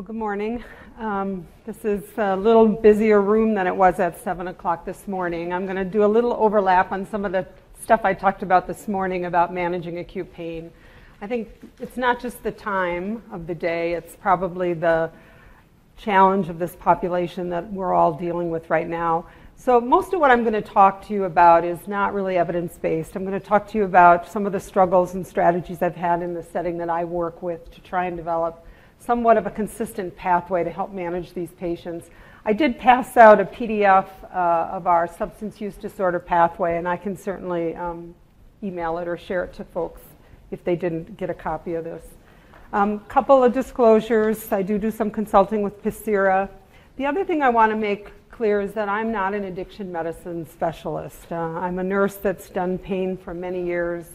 Well, 0.00 0.06
good 0.06 0.16
morning. 0.16 0.64
Um, 0.98 1.46
this 1.66 1.84
is 1.84 2.02
a 2.16 2.34
little 2.34 2.66
busier 2.66 3.20
room 3.20 3.52
than 3.52 3.66
it 3.66 3.76
was 3.76 4.00
at 4.00 4.18
7 4.24 4.48
o'clock 4.48 4.86
this 4.86 5.06
morning. 5.06 5.52
I'm 5.52 5.66
going 5.66 5.76
to 5.76 5.84
do 5.84 6.02
a 6.02 6.06
little 6.06 6.32
overlap 6.32 6.90
on 6.90 7.04
some 7.04 7.26
of 7.26 7.32
the 7.32 7.46
stuff 7.82 8.00
I 8.02 8.14
talked 8.14 8.42
about 8.42 8.66
this 8.66 8.88
morning 8.88 9.26
about 9.26 9.52
managing 9.52 9.98
acute 9.98 10.32
pain. 10.32 10.70
I 11.20 11.26
think 11.26 11.50
it's 11.80 11.98
not 11.98 12.18
just 12.18 12.42
the 12.42 12.50
time 12.50 13.22
of 13.30 13.46
the 13.46 13.54
day, 13.54 13.92
it's 13.92 14.16
probably 14.16 14.72
the 14.72 15.10
challenge 15.98 16.48
of 16.48 16.58
this 16.58 16.74
population 16.76 17.50
that 17.50 17.70
we're 17.70 17.92
all 17.92 18.14
dealing 18.14 18.48
with 18.48 18.70
right 18.70 18.88
now. 18.88 19.26
So, 19.54 19.82
most 19.82 20.14
of 20.14 20.20
what 20.20 20.30
I'm 20.30 20.44
going 20.44 20.54
to 20.54 20.62
talk 20.62 21.06
to 21.08 21.12
you 21.12 21.24
about 21.24 21.62
is 21.62 21.86
not 21.86 22.14
really 22.14 22.38
evidence 22.38 22.78
based. 22.78 23.16
I'm 23.16 23.26
going 23.26 23.38
to 23.38 23.46
talk 23.46 23.68
to 23.72 23.76
you 23.76 23.84
about 23.84 24.32
some 24.32 24.46
of 24.46 24.52
the 24.52 24.60
struggles 24.60 25.12
and 25.12 25.26
strategies 25.26 25.82
I've 25.82 25.94
had 25.94 26.22
in 26.22 26.32
the 26.32 26.42
setting 26.42 26.78
that 26.78 26.88
I 26.88 27.04
work 27.04 27.42
with 27.42 27.70
to 27.72 27.82
try 27.82 28.06
and 28.06 28.16
develop 28.16 28.64
somewhat 29.00 29.36
of 29.36 29.46
a 29.46 29.50
consistent 29.50 30.14
pathway 30.16 30.62
to 30.62 30.70
help 30.70 30.92
manage 30.92 31.32
these 31.32 31.50
patients. 31.52 32.08
I 32.44 32.52
did 32.52 32.78
pass 32.78 33.16
out 33.16 33.40
a 33.40 33.44
PDF 33.44 34.08
uh, 34.32 34.70
of 34.72 34.86
our 34.86 35.06
substance 35.06 35.60
use 35.60 35.74
disorder 35.74 36.18
pathway, 36.18 36.76
and 36.76 36.86
I 36.86 36.96
can 36.96 37.16
certainly 37.16 37.74
um, 37.74 38.14
email 38.62 38.98
it 38.98 39.08
or 39.08 39.16
share 39.16 39.44
it 39.44 39.54
to 39.54 39.64
folks 39.64 40.00
if 40.50 40.64
they 40.64 40.76
didn't 40.76 41.16
get 41.16 41.30
a 41.30 41.34
copy 41.34 41.74
of 41.74 41.84
this. 41.84 42.04
Um, 42.72 43.00
couple 43.00 43.42
of 43.42 43.52
disclosures. 43.52 44.52
I 44.52 44.62
do 44.62 44.78
do 44.78 44.90
some 44.90 45.10
consulting 45.10 45.62
with 45.62 45.82
Pacira. 45.82 46.48
The 46.96 47.06
other 47.06 47.24
thing 47.24 47.42
I 47.42 47.48
want 47.48 47.72
to 47.72 47.76
make 47.76 48.12
clear 48.30 48.60
is 48.60 48.72
that 48.72 48.88
I'm 48.88 49.10
not 49.10 49.34
an 49.34 49.44
addiction 49.44 49.90
medicine 49.90 50.48
specialist. 50.48 51.32
Uh, 51.32 51.36
I'm 51.36 51.78
a 51.78 51.84
nurse 51.84 52.14
that's 52.16 52.48
done 52.48 52.78
pain 52.78 53.16
for 53.16 53.34
many 53.34 53.66
years 53.66 54.06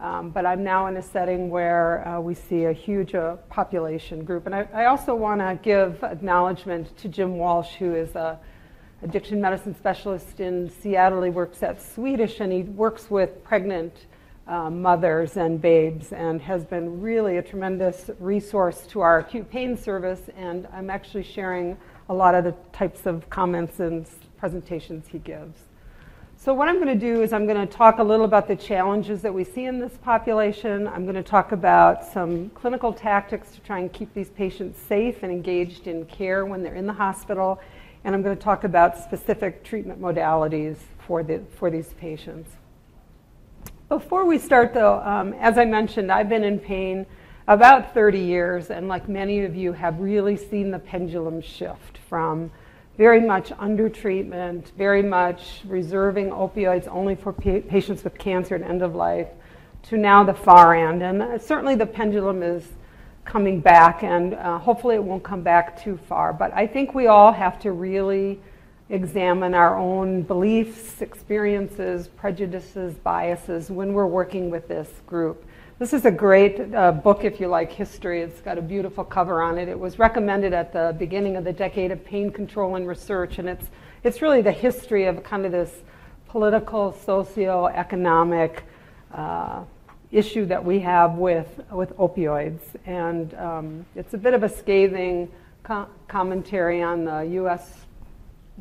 um, 0.00 0.30
but 0.30 0.46
I'm 0.46 0.64
now 0.64 0.86
in 0.86 0.96
a 0.96 1.02
setting 1.02 1.50
where 1.50 2.06
uh, 2.08 2.20
we 2.20 2.34
see 2.34 2.64
a 2.64 2.72
huge 2.72 3.14
uh, 3.14 3.36
population 3.50 4.24
group. 4.24 4.46
And 4.46 4.54
I, 4.54 4.66
I 4.72 4.84
also 4.86 5.14
want 5.14 5.40
to 5.40 5.58
give 5.62 6.02
acknowledgement 6.02 6.96
to 6.98 7.08
Jim 7.08 7.36
Walsh, 7.36 7.74
who 7.74 7.94
is 7.94 8.14
a 8.16 8.38
addiction 9.02 9.40
medicine 9.40 9.74
specialist 9.74 10.40
in 10.40 10.70
Seattle. 10.70 11.22
He 11.22 11.30
works 11.30 11.62
at 11.62 11.82
Swedish 11.82 12.40
and 12.40 12.52
he 12.52 12.62
works 12.62 13.10
with 13.10 13.42
pregnant 13.44 14.06
uh, 14.46 14.70
mothers 14.70 15.36
and 15.36 15.60
babes 15.60 16.12
and 16.12 16.40
has 16.42 16.64
been 16.64 17.00
really 17.00 17.36
a 17.36 17.42
tremendous 17.42 18.10
resource 18.18 18.86
to 18.88 19.00
our 19.00 19.18
acute 19.18 19.50
pain 19.50 19.76
service. 19.76 20.22
And 20.36 20.66
I'm 20.72 20.90
actually 20.90 21.24
sharing 21.24 21.76
a 22.08 22.14
lot 22.14 22.34
of 22.34 22.44
the 22.44 22.54
types 22.72 23.06
of 23.06 23.28
comments 23.30 23.80
and 23.80 24.06
presentations 24.38 25.06
he 25.08 25.18
gives. 25.18 25.69
So 26.42 26.54
what 26.54 26.68
I'm 26.68 26.76
going 26.76 26.86
to 26.86 26.94
do 26.94 27.20
is 27.20 27.34
I'm 27.34 27.44
going 27.44 27.68
to 27.68 27.70
talk 27.70 27.98
a 27.98 28.02
little 28.02 28.24
about 28.24 28.48
the 28.48 28.56
challenges 28.56 29.20
that 29.20 29.34
we 29.34 29.44
see 29.44 29.66
in 29.66 29.78
this 29.78 29.98
population. 29.98 30.88
I'm 30.88 31.02
going 31.02 31.14
to 31.16 31.22
talk 31.22 31.52
about 31.52 32.02
some 32.02 32.48
clinical 32.54 32.94
tactics 32.94 33.50
to 33.50 33.60
try 33.60 33.80
and 33.80 33.92
keep 33.92 34.14
these 34.14 34.30
patients 34.30 34.80
safe 34.80 35.22
and 35.22 35.30
engaged 35.30 35.86
in 35.86 36.06
care 36.06 36.46
when 36.46 36.62
they're 36.62 36.76
in 36.76 36.86
the 36.86 36.94
hospital. 36.94 37.60
And 38.04 38.14
I'm 38.14 38.22
going 38.22 38.34
to 38.34 38.42
talk 38.42 38.64
about 38.64 38.96
specific 38.96 39.64
treatment 39.64 40.00
modalities 40.00 40.76
for, 41.06 41.22
the, 41.22 41.42
for 41.58 41.70
these 41.70 41.92
patients. 41.98 42.50
Before 43.90 44.24
we 44.24 44.38
start, 44.38 44.72
though, 44.72 44.98
um, 45.00 45.34
as 45.34 45.58
I 45.58 45.66
mentioned, 45.66 46.10
I've 46.10 46.30
been 46.30 46.44
in 46.44 46.58
pain 46.58 47.04
about 47.48 47.92
30 47.92 48.18
years, 48.18 48.70
and 48.70 48.88
like 48.88 49.10
many 49.10 49.44
of 49.44 49.54
you, 49.54 49.74
have 49.74 50.00
really 50.00 50.38
seen 50.38 50.70
the 50.70 50.78
pendulum 50.78 51.42
shift 51.42 51.98
from 52.08 52.50
very 53.00 53.22
much 53.22 53.50
under 53.58 53.88
treatment, 53.88 54.72
very 54.76 55.02
much 55.02 55.62
reserving 55.64 56.28
opioids 56.28 56.86
only 56.88 57.14
for 57.14 57.32
pa- 57.32 57.66
patients 57.66 58.04
with 58.04 58.18
cancer 58.18 58.54
and 58.54 58.62
end 58.62 58.82
of 58.82 58.94
life, 58.94 59.28
to 59.82 59.96
now 59.96 60.22
the 60.22 60.34
far 60.34 60.74
end. 60.74 61.02
And 61.02 61.22
uh, 61.22 61.38
certainly 61.38 61.74
the 61.76 61.86
pendulum 61.86 62.42
is 62.42 62.62
coming 63.24 63.58
back, 63.58 64.02
and 64.02 64.34
uh, 64.34 64.58
hopefully 64.58 64.96
it 64.96 65.02
won't 65.02 65.22
come 65.22 65.40
back 65.40 65.82
too 65.82 65.98
far. 66.10 66.34
But 66.34 66.52
I 66.52 66.66
think 66.66 66.94
we 66.94 67.06
all 67.06 67.32
have 67.32 67.58
to 67.60 67.72
really 67.72 68.38
examine 68.90 69.54
our 69.54 69.78
own 69.78 70.20
beliefs, 70.20 71.00
experiences, 71.00 72.06
prejudices, 72.06 72.92
biases 72.96 73.70
when 73.70 73.94
we're 73.94 74.06
working 74.06 74.50
with 74.50 74.68
this 74.68 74.90
group. 75.06 75.42
This 75.80 75.94
is 75.94 76.04
a 76.04 76.10
great 76.10 76.74
uh, 76.74 76.92
book 76.92 77.24
if 77.24 77.40
you 77.40 77.48
like 77.48 77.72
history. 77.72 78.20
It's 78.20 78.42
got 78.42 78.58
a 78.58 78.60
beautiful 78.60 79.02
cover 79.02 79.40
on 79.40 79.56
it. 79.56 79.66
It 79.66 79.80
was 79.80 79.98
recommended 79.98 80.52
at 80.52 80.74
the 80.74 80.94
beginning 80.98 81.38
of 81.38 81.44
the 81.44 81.54
decade 81.54 81.90
of 81.90 82.04
pain 82.04 82.30
control 82.30 82.76
and 82.76 82.86
research, 82.86 83.38
and 83.38 83.48
it's, 83.48 83.64
it's 84.04 84.20
really 84.20 84.42
the 84.42 84.52
history 84.52 85.06
of 85.06 85.22
kind 85.22 85.46
of 85.46 85.52
this 85.52 85.72
political, 86.28 86.92
socio-economic 86.92 88.62
uh, 89.14 89.64
issue 90.12 90.44
that 90.44 90.62
we 90.62 90.80
have 90.80 91.14
with, 91.14 91.48
with 91.72 91.96
opioids. 91.96 92.60
And 92.84 93.32
um, 93.32 93.86
it's 93.96 94.12
a 94.12 94.18
bit 94.18 94.34
of 94.34 94.42
a 94.42 94.50
scathing 94.50 95.30
co- 95.62 95.88
commentary 96.08 96.82
on 96.82 97.06
the 97.06 97.20
U.S. 97.20 97.86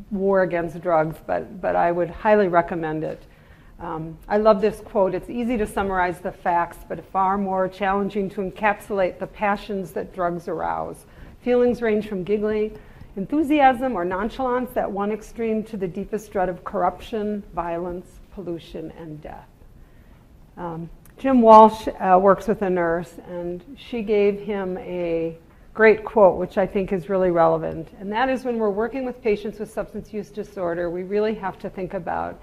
war 0.09 0.43
against 0.43 0.79
drugs, 0.79 1.17
but, 1.27 1.59
but 1.59 1.75
I 1.75 1.91
would 1.91 2.11
highly 2.11 2.47
recommend 2.47 3.03
it. 3.03 3.21
Um, 3.79 4.17
I 4.27 4.37
love 4.37 4.59
this 4.59 4.81
quote. 4.81 5.15
It's 5.15 5.29
easy 5.29 5.57
to 5.57 5.65
summarize 5.65 6.19
the 6.19 6.33
facts, 6.33 6.77
but 6.87 7.03
far 7.11 7.37
more 7.37 7.69
challenging 7.69 8.29
to 8.31 8.41
encapsulate 8.41 9.19
the 9.19 9.27
passions 9.27 9.91
that 9.91 10.13
drugs 10.13 10.49
arouse. 10.49 11.05
Feelings 11.43 11.81
range 11.81 12.09
from 12.09 12.23
giggling, 12.23 12.77
enthusiasm, 13.15 13.95
or 13.95 14.03
nonchalance 14.03 14.75
at 14.75 14.91
one 14.91 15.11
extreme 15.11 15.63
to 15.63 15.77
the 15.77 15.87
deepest 15.87 16.31
dread 16.31 16.49
of 16.49 16.65
corruption, 16.65 17.41
violence, 17.55 18.05
pollution, 18.33 18.91
and 18.97 19.21
death. 19.21 19.47
Um, 20.57 20.89
Jim 21.17 21.41
Walsh 21.41 21.87
uh, 21.87 22.19
works 22.21 22.47
with 22.47 22.61
a 22.61 22.69
nurse, 22.69 23.13
and 23.29 23.63
she 23.77 24.01
gave 24.01 24.41
him 24.41 24.77
a 24.79 25.37
great 25.73 26.03
quote, 26.03 26.37
which 26.37 26.57
I 26.57 26.67
think 26.67 26.91
is 26.91 27.07
really 27.07 27.31
relevant. 27.31 27.87
And 27.99 28.11
that 28.11 28.29
is 28.29 28.43
when 28.43 28.57
we're 28.57 28.69
working 28.69 29.05
with 29.05 29.21
patients 29.21 29.59
with 29.59 29.71
substance 29.71 30.11
use 30.11 30.29
disorder, 30.29 30.89
we 30.89 31.03
really 31.03 31.35
have 31.35 31.57
to 31.59 31.69
think 31.69 31.93
about 31.93 32.41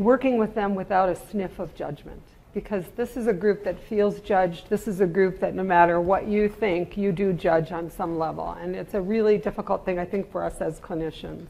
working 0.00 0.38
with 0.38 0.54
them 0.54 0.74
without 0.74 1.08
a 1.08 1.14
sniff 1.14 1.58
of 1.58 1.74
judgment. 1.74 2.22
Because 2.52 2.84
this 2.96 3.16
is 3.16 3.28
a 3.28 3.32
group 3.32 3.62
that 3.62 3.78
feels 3.78 4.20
judged. 4.20 4.68
This 4.68 4.88
is 4.88 5.00
a 5.00 5.06
group 5.06 5.38
that 5.38 5.54
no 5.54 5.62
matter 5.62 6.00
what 6.00 6.26
you 6.26 6.48
think, 6.48 6.96
you 6.96 7.12
do 7.12 7.32
judge 7.32 7.70
on 7.70 7.88
some 7.88 8.18
level. 8.18 8.56
And 8.60 8.74
it's 8.74 8.94
a 8.94 9.00
really 9.00 9.38
difficult 9.38 9.84
thing, 9.84 10.00
I 10.00 10.04
think, 10.04 10.32
for 10.32 10.42
us 10.42 10.60
as 10.60 10.80
clinicians. 10.80 11.46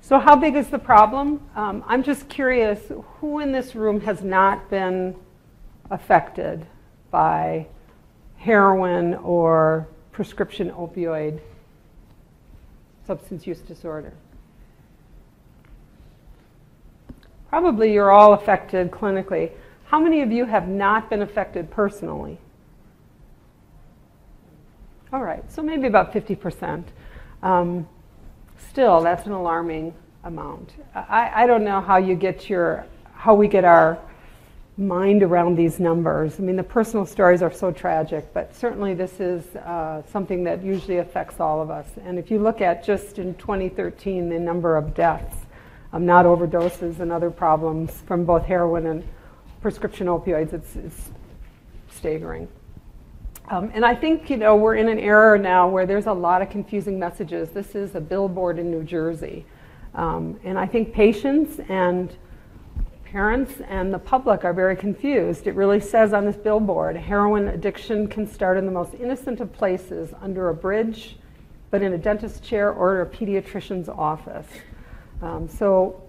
So, 0.00 0.18
how 0.18 0.36
big 0.36 0.54
is 0.54 0.68
the 0.68 0.78
problem? 0.78 1.42
Um, 1.54 1.84
I'm 1.86 2.02
just 2.02 2.30
curious 2.30 2.80
who 3.20 3.40
in 3.40 3.52
this 3.52 3.74
room 3.74 4.00
has 4.02 4.22
not 4.22 4.70
been 4.70 5.14
affected 5.90 6.66
by 7.10 7.66
heroin 8.36 9.14
or 9.14 9.88
prescription 10.12 10.70
opioid 10.70 11.40
substance 13.06 13.46
use 13.46 13.60
disorder? 13.60 14.12
Probably 17.54 17.92
you're 17.92 18.10
all 18.10 18.32
affected 18.32 18.90
clinically. 18.90 19.52
How 19.84 20.00
many 20.00 20.22
of 20.22 20.32
you 20.32 20.44
have 20.44 20.66
not 20.66 21.08
been 21.08 21.22
affected 21.22 21.70
personally? 21.70 22.36
All 25.12 25.22
right, 25.22 25.48
so 25.52 25.62
maybe 25.62 25.86
about 25.86 26.12
50%. 26.12 26.82
Um, 27.44 27.86
still, 28.58 29.02
that's 29.02 29.26
an 29.26 29.30
alarming 29.30 29.94
amount. 30.24 30.72
I, 30.96 31.44
I 31.44 31.46
don't 31.46 31.62
know 31.62 31.80
how 31.80 31.96
you 31.96 32.16
get 32.16 32.50
your, 32.50 32.86
how 33.14 33.36
we 33.36 33.46
get 33.46 33.64
our 33.64 34.00
mind 34.76 35.22
around 35.22 35.54
these 35.54 35.78
numbers. 35.78 36.40
I 36.40 36.42
mean, 36.42 36.56
the 36.56 36.64
personal 36.64 37.06
stories 37.06 37.40
are 37.40 37.52
so 37.52 37.70
tragic, 37.70 38.34
but 38.34 38.52
certainly 38.52 38.94
this 38.94 39.20
is 39.20 39.54
uh, 39.54 40.02
something 40.10 40.42
that 40.42 40.64
usually 40.64 40.98
affects 40.98 41.38
all 41.38 41.62
of 41.62 41.70
us. 41.70 41.86
And 42.04 42.18
if 42.18 42.32
you 42.32 42.40
look 42.40 42.60
at 42.60 42.82
just 42.82 43.20
in 43.20 43.36
2013, 43.36 44.28
the 44.28 44.40
number 44.40 44.76
of 44.76 44.92
deaths 44.92 45.43
um, 45.94 46.04
not 46.04 46.26
overdoses 46.26 46.98
and 46.98 47.12
other 47.12 47.30
problems 47.30 48.02
from 48.06 48.24
both 48.24 48.44
heroin 48.44 48.86
and 48.86 49.04
prescription 49.62 50.08
opioids. 50.08 50.52
It's, 50.52 50.74
it's 50.74 51.10
staggering. 51.88 52.48
Um, 53.48 53.70
and 53.74 53.84
I 53.84 53.94
think, 53.94 54.28
you 54.28 54.36
know, 54.36 54.56
we're 54.56 54.74
in 54.74 54.88
an 54.88 54.98
era 54.98 55.38
now 55.38 55.68
where 55.68 55.86
there's 55.86 56.06
a 56.06 56.12
lot 56.12 56.42
of 56.42 56.50
confusing 56.50 56.98
messages. 56.98 57.50
This 57.50 57.76
is 57.76 57.94
a 57.94 58.00
billboard 58.00 58.58
in 58.58 58.70
New 58.70 58.82
Jersey. 58.82 59.46
Um, 59.94 60.40
and 60.42 60.58
I 60.58 60.66
think 60.66 60.92
patients 60.92 61.60
and 61.68 62.12
parents 63.04 63.60
and 63.68 63.94
the 63.94 63.98
public 63.98 64.44
are 64.44 64.52
very 64.52 64.74
confused. 64.74 65.46
It 65.46 65.54
really 65.54 65.78
says 65.78 66.12
on 66.12 66.24
this 66.24 66.36
billboard 66.36 66.96
heroin 66.96 67.48
addiction 67.48 68.08
can 68.08 68.26
start 68.26 68.56
in 68.56 68.66
the 68.66 68.72
most 68.72 68.94
innocent 68.94 69.38
of 69.38 69.52
places, 69.52 70.12
under 70.20 70.48
a 70.48 70.54
bridge, 70.54 71.18
but 71.70 71.82
in 71.82 71.92
a 71.92 71.98
dentist's 71.98 72.40
chair 72.40 72.72
or 72.72 73.02
a 73.02 73.06
pediatrician's 73.06 73.88
office. 73.88 74.48
Um, 75.24 75.48
so, 75.48 76.02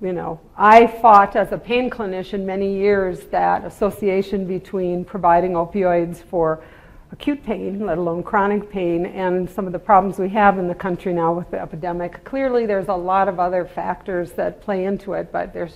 you 0.00 0.12
know, 0.12 0.38
I 0.56 0.86
fought 0.86 1.34
as 1.34 1.50
a 1.50 1.58
pain 1.58 1.90
clinician 1.90 2.44
many 2.44 2.72
years 2.72 3.18
that 3.32 3.64
association 3.64 4.46
between 4.46 5.04
providing 5.04 5.52
opioids 5.52 6.18
for 6.18 6.62
acute 7.10 7.44
pain, 7.44 7.84
let 7.84 7.98
alone 7.98 8.22
chronic 8.22 8.70
pain, 8.70 9.06
and 9.06 9.50
some 9.50 9.66
of 9.66 9.72
the 9.72 9.78
problems 9.80 10.20
we 10.20 10.28
have 10.28 10.56
in 10.56 10.68
the 10.68 10.74
country 10.74 11.12
now 11.12 11.32
with 11.32 11.50
the 11.50 11.60
epidemic. 11.60 12.22
Clearly, 12.22 12.64
there's 12.64 12.86
a 12.86 12.94
lot 12.94 13.26
of 13.26 13.40
other 13.40 13.64
factors 13.64 14.30
that 14.32 14.62
play 14.62 14.84
into 14.84 15.14
it, 15.14 15.32
but 15.32 15.52
there's 15.52 15.74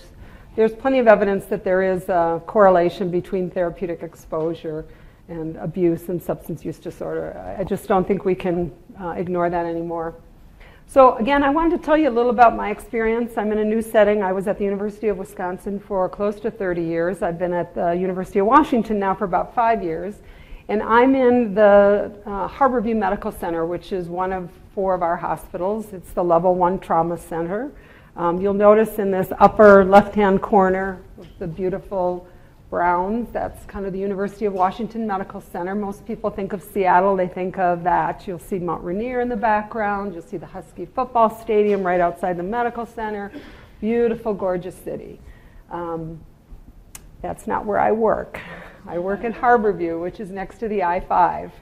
there's 0.55 0.73
plenty 0.73 1.01
of 1.01 1.09
evidence 1.09 1.47
that 1.47 1.65
there 1.65 1.83
is 1.83 2.09
a 2.09 2.41
correlation 2.47 3.11
between 3.11 3.51
therapeutic 3.51 4.05
exposure 4.05 4.85
and 5.27 5.57
abuse 5.57 6.09
and 6.11 6.23
substance 6.23 6.65
use 6.65 6.79
disorder. 6.79 7.57
I 7.59 7.65
just 7.65 7.89
don't 7.89 8.07
think 8.07 8.25
we 8.25 8.37
can 8.37 8.71
uh, 9.01 9.15
ignore 9.17 9.51
that 9.51 9.67
anymore. 9.67 10.15
So, 10.95 11.17
again, 11.17 11.43
I 11.43 11.51
wanted 11.51 11.77
to 11.81 11.85
tell 11.85 11.97
you 11.97 12.09
a 12.09 12.15
little 12.15 12.31
about 12.31 12.55
my 12.55 12.71
experience. 12.71 13.37
I'm 13.37 13.51
in 13.51 13.59
a 13.59 13.65
new 13.65 13.83
setting. 13.83 14.23
I 14.23 14.31
was 14.31 14.47
at 14.47 14.59
the 14.59 14.65
University 14.65 15.09
of 15.09 15.17
Wisconsin 15.17 15.81
for 15.81 16.09
close 16.09 16.39
to 16.39 16.53
30 16.53 16.83
years. 16.83 17.21
I've 17.21 17.37
been 17.37 17.53
at 17.53 17.75
the 17.75 17.95
University 17.95 18.39
of 18.39 18.47
Washington 18.47 19.01
now 19.01 19.13
for 19.13 19.25
about 19.25 19.57
five 19.57 19.83
years. 19.83 20.15
And 20.69 20.81
I'm 20.85 21.17
in 21.17 21.53
the 21.53 22.17
uh, 22.25 22.49
Harborview 22.49 22.95
Medical 22.95 23.33
Center, 23.33 23.67
which 23.67 23.91
is 23.91 24.09
one 24.09 24.33
of 24.33 24.51
four 24.73 24.95
of 24.95 25.03
our 25.03 25.17
hospitals. 25.17 25.93
It's 25.93 26.13
the 26.13 26.23
level 26.23 26.55
one 26.55 26.79
trauma 26.79 27.19
center. 27.19 27.73
Um, 28.15 28.41
you'll 28.41 28.55
notice 28.55 29.01
in 29.01 29.11
this 29.11 29.33
upper 29.41 29.85
left 29.85 30.15
hand 30.15 30.43
corner 30.43 31.03
the 31.41 31.49
beautiful 31.49 32.29
browns. 32.75 33.31
That's 33.31 33.65
kind 33.67 33.87
of 33.87 33.93
the 33.93 34.01
University 34.01 34.47
of 34.47 34.53
Washington 34.53 35.07
Medical 35.07 35.41
Center. 35.41 35.77
Most 35.77 36.05
people 36.05 36.29
think 36.29 36.53
of 36.53 36.61
Seattle, 36.61 37.15
they 37.15 37.29
think 37.29 37.57
of 37.57 37.85
that. 37.85 38.27
You'll 38.27 38.41
see 38.41 38.59
Mount 38.59 38.83
Rainier 38.83 39.21
in 39.21 39.29
the 39.29 39.37
background. 39.37 40.13
You'll 40.13 40.25
see 40.25 40.39
the 40.39 40.47
Husky 40.47 40.85
football 40.85 41.31
stadium 41.31 41.85
right 41.85 42.01
outside 42.01 42.37
the 42.37 42.43
medical 42.43 42.85
center. 42.85 43.31
Beautiful, 43.81 44.35
gorgeous 44.35 44.75
city. 44.75 45.21
Um, 45.71 46.19
that's 47.23 47.47
not 47.47 47.65
where 47.65 47.79
I 47.79 47.93
work. 47.93 48.41
I 48.89 48.99
work 48.99 49.23
at 49.23 49.35
Harborview, 49.35 50.03
which 50.03 50.19
is 50.19 50.33
next 50.33 50.59
to 50.59 50.67
the 50.67 50.83
I 50.83 50.99
5. 50.99 51.53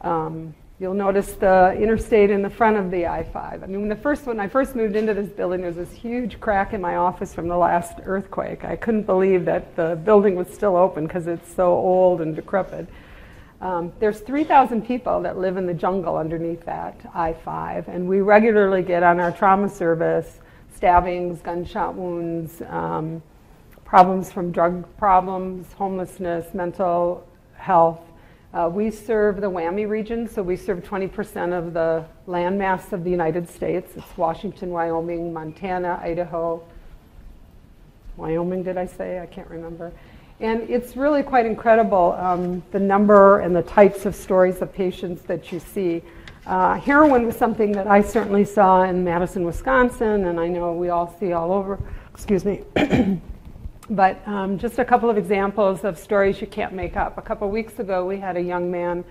Um, 0.00 0.54
You'll 0.82 0.94
notice 0.94 1.34
the 1.34 1.78
interstate 1.80 2.28
in 2.28 2.42
the 2.42 2.50
front 2.50 2.76
of 2.76 2.90
the 2.90 3.06
I-5. 3.06 3.62
I 3.62 3.66
mean, 3.66 3.82
when 3.82 3.88
the 3.88 3.94
first 3.94 4.26
when 4.26 4.40
I 4.40 4.48
first 4.48 4.74
moved 4.74 4.96
into 4.96 5.14
this 5.14 5.28
building, 5.28 5.60
there 5.60 5.68
was 5.68 5.76
this 5.76 5.92
huge 5.92 6.40
crack 6.40 6.72
in 6.72 6.80
my 6.80 6.96
office 6.96 7.32
from 7.32 7.46
the 7.46 7.56
last 7.56 8.00
earthquake. 8.02 8.64
I 8.64 8.74
couldn't 8.74 9.04
believe 9.04 9.44
that 9.44 9.76
the 9.76 9.94
building 10.04 10.34
was 10.34 10.48
still 10.48 10.74
open 10.74 11.06
because 11.06 11.28
it's 11.28 11.54
so 11.54 11.70
old 11.70 12.20
and 12.20 12.34
decrepit. 12.34 12.88
Um, 13.60 13.92
there's 14.00 14.18
3,000 14.18 14.84
people 14.84 15.22
that 15.22 15.38
live 15.38 15.56
in 15.56 15.66
the 15.66 15.74
jungle 15.74 16.16
underneath 16.16 16.64
that 16.64 17.00
I-5, 17.14 17.86
and 17.86 18.08
we 18.08 18.20
regularly 18.20 18.82
get 18.82 19.04
on 19.04 19.20
our 19.20 19.30
trauma 19.30 19.68
service 19.68 20.40
stabbings, 20.74 21.40
gunshot 21.42 21.94
wounds, 21.94 22.60
um, 22.68 23.22
problems 23.84 24.32
from 24.32 24.50
drug 24.50 24.84
problems, 24.96 25.72
homelessness, 25.74 26.52
mental 26.54 27.24
health, 27.54 28.00
uh, 28.54 28.68
we 28.68 28.90
serve 28.90 29.40
the 29.40 29.50
WWAMI 29.50 29.88
region, 29.88 30.28
so 30.28 30.42
we 30.42 30.56
serve 30.56 30.84
20% 30.84 31.56
of 31.56 31.72
the 31.72 32.04
landmass 32.28 32.92
of 32.92 33.02
the 33.02 33.10
United 33.10 33.48
States. 33.48 33.92
It's 33.96 34.18
Washington, 34.18 34.70
Wyoming, 34.70 35.32
Montana, 35.32 35.98
Idaho. 36.02 36.62
Wyoming, 38.18 38.62
did 38.62 38.76
I 38.76 38.84
say? 38.84 39.20
I 39.20 39.26
can't 39.26 39.48
remember. 39.48 39.90
And 40.40 40.68
it's 40.68 40.96
really 40.96 41.22
quite 41.22 41.46
incredible 41.46 42.12
um, 42.18 42.62
the 42.72 42.80
number 42.80 43.40
and 43.40 43.56
the 43.56 43.62
types 43.62 44.04
of 44.04 44.14
stories 44.14 44.60
of 44.60 44.70
patients 44.72 45.22
that 45.22 45.50
you 45.50 45.58
see. 45.58 46.02
Uh, 46.46 46.74
heroin 46.74 47.24
was 47.24 47.36
something 47.36 47.72
that 47.72 47.86
I 47.86 48.02
certainly 48.02 48.44
saw 48.44 48.82
in 48.82 49.02
Madison, 49.02 49.44
Wisconsin, 49.44 50.26
and 50.26 50.38
I 50.38 50.48
know 50.48 50.74
we 50.74 50.90
all 50.90 51.16
see 51.18 51.32
all 51.32 51.52
over. 51.52 51.78
Excuse 52.12 52.44
me. 52.44 52.62
But 53.92 54.26
um, 54.26 54.56
just 54.56 54.78
a 54.78 54.86
couple 54.86 55.10
of 55.10 55.18
examples 55.18 55.84
of 55.84 55.98
stories 55.98 56.40
you 56.40 56.46
can't 56.46 56.72
make 56.72 56.96
up. 56.96 57.18
A 57.18 57.20
couple 57.20 57.46
of 57.46 57.52
weeks 57.52 57.78
ago, 57.78 58.06
we 58.06 58.18
had 58.18 58.38
a 58.38 58.40
young 58.40 58.70
man, 58.70 59.04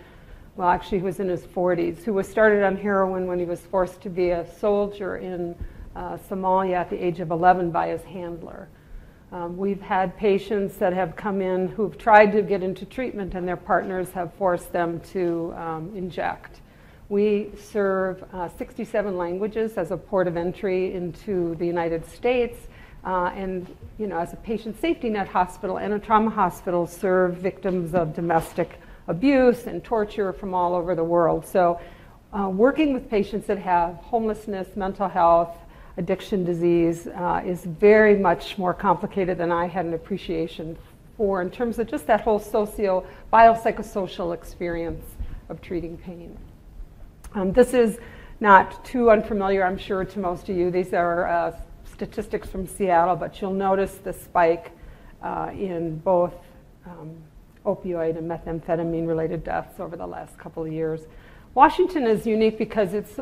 well, 0.55 0.69
actually, 0.69 0.97
he 0.97 1.03
was 1.03 1.19
in 1.19 1.29
his 1.29 1.43
40s, 1.43 2.03
who 2.03 2.13
was 2.13 2.27
started 2.27 2.63
on 2.63 2.75
heroin 2.75 3.27
when 3.27 3.37
he 3.37 3.45
was 3.45 3.61
forced 3.61 4.01
to 4.01 4.09
be 4.09 4.31
a 4.31 4.43
soldier 4.57 5.17
in 5.17 5.53
uh, 5.95 6.17
Somalia 6.27 6.77
at 6.77 6.89
the 6.89 6.97
age 6.97 7.19
of 7.19 7.29
11 7.29 7.69
by 7.69 7.89
his 7.89 8.01
handler. 8.01 8.69
Um, 9.31 9.55
we've 9.55 9.81
had 9.81 10.17
patients 10.17 10.77
that 10.77 10.93
have 10.93 11.15
come 11.15 11.43
in 11.43 11.67
who've 11.67 11.95
tried 11.95 12.31
to 12.31 12.41
get 12.41 12.63
into 12.63 12.83
treatment 12.83 13.35
and 13.35 13.47
their 13.47 13.57
partners 13.57 14.09
have 14.13 14.33
forced 14.33 14.71
them 14.71 14.99
to 15.11 15.53
um, 15.57 15.91
inject. 15.95 16.61
We 17.07 17.51
serve 17.55 18.23
uh, 18.33 18.49
67 18.49 19.15
languages 19.15 19.73
as 19.73 19.91
a 19.91 19.97
port 19.97 20.27
of 20.27 20.37
entry 20.37 20.95
into 20.95 21.53
the 21.59 21.67
United 21.67 22.03
States 22.09 22.57
uh, 23.03 23.31
and 23.35 23.67
you 23.97 24.07
know, 24.07 24.19
as 24.19 24.33
a 24.33 24.37
patient 24.37 24.79
safety 24.79 25.09
net 25.09 25.27
hospital 25.27 25.77
and 25.77 25.93
a 25.93 25.99
trauma 25.99 26.29
hospital, 26.29 26.87
serve 26.87 27.35
victims 27.35 27.93
of 27.93 28.13
domestic 28.13 28.79
abuse 29.07 29.67
and 29.67 29.83
torture 29.83 30.31
from 30.33 30.53
all 30.53 30.75
over 30.75 30.95
the 30.95 31.03
world. 31.03 31.45
So, 31.45 31.79
uh, 32.33 32.47
working 32.49 32.93
with 32.93 33.09
patients 33.09 33.47
that 33.47 33.57
have 33.59 33.95
homelessness, 33.95 34.75
mental 34.75 35.09
health, 35.09 35.57
addiction 35.97 36.45
disease 36.45 37.07
uh, 37.07 37.41
is 37.45 37.65
very 37.65 38.17
much 38.17 38.57
more 38.57 38.73
complicated 38.73 39.37
than 39.37 39.51
I 39.51 39.67
had 39.67 39.85
an 39.85 39.93
appreciation 39.93 40.77
for 41.17 41.41
in 41.41 41.51
terms 41.51 41.77
of 41.79 41.87
just 41.87 42.07
that 42.07 42.21
whole 42.21 42.39
socio 42.39 43.05
biopsychosocial 43.33 44.33
experience 44.33 45.03
of 45.49 45.61
treating 45.61 45.97
pain. 45.97 46.37
Um, 47.33 47.51
this 47.51 47.73
is 47.73 47.99
not 48.39 48.83
too 48.83 49.11
unfamiliar, 49.11 49.63
I'm 49.63 49.77
sure, 49.77 50.03
to 50.03 50.19
most 50.19 50.49
of 50.49 50.55
you. 50.55 50.71
These 50.71 50.93
are 50.93 51.27
uh, 51.27 51.55
statistics 52.01 52.49
from 52.49 52.65
Seattle, 52.65 53.15
but 53.15 53.39
you'll 53.39 53.53
notice 53.53 53.93
the 54.03 54.11
spike 54.11 54.71
uh, 55.21 55.51
in 55.53 55.99
both 55.99 56.33
um, 56.87 57.15
opioid 57.63 58.17
and 58.17 58.27
methamphetamine 58.27 59.07
related 59.07 59.43
deaths 59.43 59.79
over 59.79 59.95
the 59.95 60.07
last 60.07 60.35
couple 60.39 60.65
of 60.65 60.73
years. 60.73 61.01
Washington 61.53 62.07
is 62.07 62.25
unique 62.25 62.57
because 62.57 62.95
it's 62.95 63.19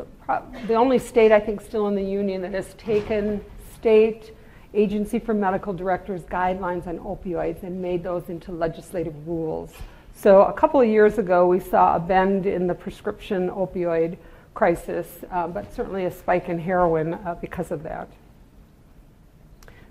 the 0.66 0.74
only 0.74 0.98
state, 0.98 1.30
I 1.30 1.40
think, 1.40 1.60
still 1.60 1.88
in 1.88 1.94
the 1.94 2.02
union 2.02 2.40
that 2.40 2.54
has 2.54 2.72
taken 2.74 3.44
state 3.74 4.34
agency 4.72 5.18
for 5.18 5.34
medical 5.34 5.74
directors 5.74 6.22
guidelines 6.22 6.86
on 6.86 7.00
opioids 7.00 7.62
and 7.62 7.82
made 7.82 8.02
those 8.02 8.30
into 8.30 8.50
legislative 8.50 9.28
rules. 9.28 9.74
So, 10.14 10.44
a 10.44 10.54
couple 10.54 10.80
of 10.80 10.88
years 10.88 11.18
ago, 11.18 11.46
we 11.46 11.60
saw 11.60 11.96
a 11.96 12.00
bend 12.00 12.46
in 12.46 12.66
the 12.66 12.74
prescription 12.74 13.50
opioid 13.50 14.16
crisis, 14.54 15.06
uh, 15.30 15.48
but 15.48 15.70
certainly 15.74 16.06
a 16.06 16.10
spike 16.10 16.48
in 16.48 16.58
heroin 16.58 17.12
uh, 17.12 17.36
because 17.42 17.72
of 17.72 17.82
that. 17.82 18.08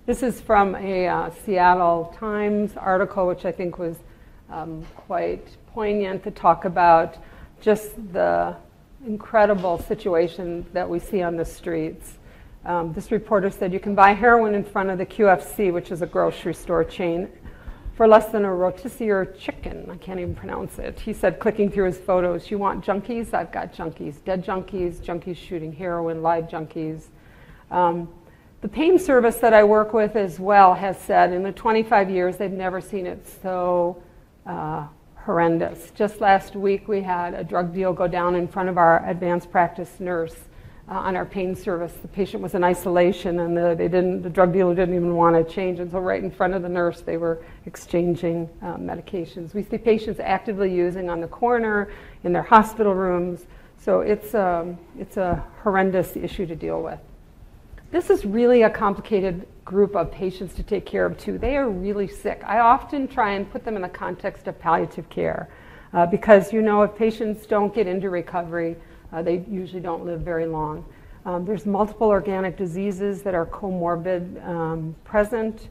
This 0.10 0.24
is 0.24 0.42
from 0.42 0.74
a 0.74 1.08
uh, 1.08 1.30
Seattle 1.46 2.12
Times 2.18 2.76
article, 2.76 3.28
which 3.28 3.46
I 3.46 3.52
think 3.52 3.78
was 3.78 3.96
um, 4.50 4.84
quite 4.96 5.48
poignant 5.68 6.24
to 6.24 6.32
talk 6.32 6.66
about 6.66 7.18
just 7.62 7.92
the 8.12 8.56
incredible 9.06 9.78
situation 9.78 10.66
that 10.74 10.90
we 10.90 10.98
see 10.98 11.22
on 11.22 11.36
the 11.36 11.46
streets. 11.46 12.18
Um, 12.66 12.92
this 12.92 13.12
reporter 13.12 13.52
said 13.52 13.72
you 13.72 13.80
can 13.80 13.94
buy 13.94 14.14
heroin 14.14 14.56
in 14.56 14.64
front 14.64 14.90
of 14.90 14.98
the 14.98 15.06
QFC, 15.06 15.72
which 15.72 15.92
is 15.92 16.02
a 16.02 16.08
grocery 16.08 16.56
store 16.56 16.84
chain, 16.84 17.30
for 17.94 18.08
less 18.08 18.32
than 18.32 18.46
a 18.46 18.52
rotisserie 18.52 19.38
chicken. 19.38 19.92
I 19.92 19.98
can't 19.98 20.20
even 20.20 20.34
pronounce 20.34 20.80
it. 20.80 21.00
He 21.00 21.14
said, 21.14 21.40
clicking 21.40 21.70
through 21.70 21.86
his 21.86 22.00
photos, 22.00 22.50
You 22.50 22.58
want 22.58 22.84
junkies? 22.84 23.36
I've 23.36 23.52
got 23.52 23.76
junkies. 23.76 24.24
Dead 24.26 24.44
junkies, 24.44 25.02
junkies 25.06 25.38
shooting 25.38 25.72
heroin, 25.72 26.24
live 26.24 26.46
junkies. 26.46 27.10
Um, 27.70 28.10
the 28.62 28.68
pain 28.68 29.00
service 29.00 29.38
that 29.38 29.54
I 29.54 29.64
work 29.64 29.94
with 29.94 30.18
as 30.18 30.38
well 30.38 30.74
has 30.74 31.00
said 31.00 31.32
in 31.32 31.44
the 31.44 31.52
25 31.52 32.10
years 32.10 32.36
they've 32.36 32.52
never 32.52 32.82
seen 32.82 33.06
it 33.06 33.26
so 33.42 34.04
uh, 34.46 34.86
horrendous. 35.16 35.92
Just 35.92 36.20
last 36.20 36.58
week 36.58 36.90
we 36.90 37.02
had 37.02 37.34
a 37.34 37.44
drug 37.44 37.74
deal 37.74 37.94
go 37.94 38.08
down 38.08 38.36
in 38.36 38.48
front 38.50 38.68
of 38.68 38.78
our 38.78 39.08
advanced 39.08 39.50
practice 39.50 40.02
nurse 40.02 40.36
uh, 40.90 40.96
on 40.96 41.16
our 41.16 41.26
pain 41.26 41.56
service. 41.56 41.94
The 42.02 42.10
patient 42.10 42.44
was 42.44 42.54
in 42.54 42.66
isolation 42.66 43.40
and 43.40 43.56
the, 43.56 43.76
they 43.76 43.88
didn't, 43.88 44.24
the 44.24 44.30
drug 44.30 44.52
dealer 44.52 44.76
didn't 44.76 44.96
even 44.96 45.16
want 45.16 45.36
to 45.38 45.54
change. 45.54 45.80
And 45.80 45.90
so 45.90 46.00
right 46.00 46.22
in 46.22 46.30
front 46.30 46.54
of 46.54 46.62
the 46.62 46.70
nurse 46.70 47.00
they 47.00 47.16
were 47.16 47.42
exchanging 47.66 48.50
uh, 48.62 48.76
medications. 48.76 49.54
We 49.54 49.64
see 49.64 49.78
patients 49.78 50.20
actively 50.20 50.74
using 50.74 51.10
on 51.10 51.22
the 51.22 51.28
corner, 51.28 51.92
in 52.26 52.34
their 52.34 52.44
hospital 52.44 52.94
rooms. 52.94 53.46
So 53.78 54.02
it's, 54.02 54.36
um, 54.36 54.78
it's 54.98 55.16
a 55.16 55.46
horrendous 55.64 56.18
issue 56.18 56.46
to 56.46 56.56
deal 56.58 56.82
with. 56.84 57.00
This 57.92 58.12
is 58.12 58.24
really 58.24 58.62
a 58.62 58.70
complicated 58.70 59.48
group 59.66 59.96
of 59.96 60.12
patients 60.12 60.54
to 60.56 60.64
take 60.64 60.86
care 60.86 61.08
of, 61.08 61.18
too. 61.18 61.40
They 61.40 61.58
are 61.58 61.68
really 61.68 62.08
sick. 62.08 62.44
I 62.46 62.60
often 62.60 63.08
try 63.08 63.32
and 63.32 63.52
put 63.52 63.66
them 63.66 63.76
in 63.76 63.82
the 63.82 63.90
context 63.90 64.48
of 64.48 64.60
palliative 64.60 65.10
care 65.10 65.50
uh, 65.94 66.06
because, 66.06 66.54
you 66.54 66.62
know, 66.62 66.84
if 66.84 66.96
patients 66.96 67.48
don't 67.48 67.74
get 67.74 67.88
into 67.88 68.12
recovery, 68.12 68.76
uh, 69.12 69.24
they 69.24 69.44
usually 69.50 69.82
don't 69.82 70.06
live 70.06 70.22
very 70.22 70.46
long. 70.46 70.86
Um, 71.26 71.46
there's 71.46 71.66
multiple 71.66 72.10
organic 72.10 72.58
diseases 72.58 73.24
that 73.24 73.34
are 73.34 73.48
comorbid 73.48 74.48
um, 74.48 74.96
present. 75.04 75.70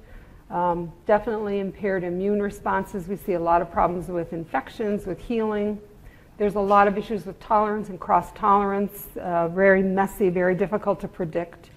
Um, 0.50 0.90
definitely 1.06 1.60
impaired 1.60 2.02
immune 2.02 2.42
responses. 2.42 3.06
We 3.06 3.14
see 3.14 3.34
a 3.34 3.40
lot 3.40 3.62
of 3.62 3.70
problems 3.70 4.08
with 4.08 4.32
infections, 4.32 5.06
with 5.06 5.20
healing. 5.20 5.78
There's 6.36 6.56
a 6.56 6.60
lot 6.60 6.88
of 6.88 6.98
issues 6.98 7.26
with 7.26 7.38
tolerance 7.38 7.90
and 7.90 8.00
cross 8.00 8.32
tolerance, 8.32 9.06
uh, 9.20 9.46
very 9.48 9.84
messy, 9.84 10.30
very 10.30 10.56
difficult 10.56 10.98
to 11.00 11.08
predict 11.08 11.70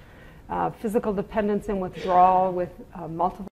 uh, 0.52 0.70
physical 0.70 1.14
dependence 1.14 1.70
and 1.70 1.82
withdrawal 1.82 2.52
with 2.52 2.70
uh, 2.94 3.08
multiple 3.08 3.48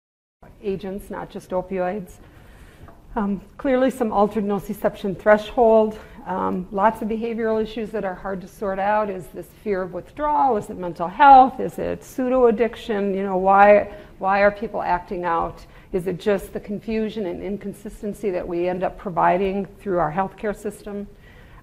agents, 0.61 1.09
not 1.09 1.29
just 1.29 1.51
opioids. 1.51 2.17
Um, 3.15 3.41
clearly, 3.57 3.89
some 3.89 4.11
altered 4.11 4.43
nociception 4.43 5.17
threshold. 5.17 5.97
Um, 6.27 6.67
lots 6.71 7.01
of 7.01 7.07
behavioral 7.07 7.61
issues 7.63 7.89
that 7.91 8.05
are 8.05 8.13
hard 8.13 8.41
to 8.41 8.47
sort 8.47 8.77
out. 8.77 9.09
Is 9.09 9.25
this 9.27 9.47
fear 9.63 9.81
of 9.81 9.93
withdrawal? 9.93 10.57
Is 10.57 10.69
it 10.69 10.77
mental 10.77 11.07
health? 11.07 11.59
Is 11.59 11.79
it 11.79 12.03
pseudo 12.03 12.47
addiction? 12.47 13.15
You 13.15 13.23
know, 13.23 13.37
why, 13.37 13.95
why 14.19 14.41
are 14.41 14.51
people 14.51 14.83
acting 14.83 15.23
out? 15.23 15.65
Is 15.91 16.05
it 16.05 16.19
just 16.19 16.53
the 16.53 16.59
confusion 16.59 17.25
and 17.25 17.41
inconsistency 17.41 18.29
that 18.29 18.47
we 18.47 18.67
end 18.67 18.83
up 18.83 18.97
providing 18.97 19.65
through 19.65 19.97
our 19.97 20.11
healthcare 20.11 20.55
system? 20.55 21.07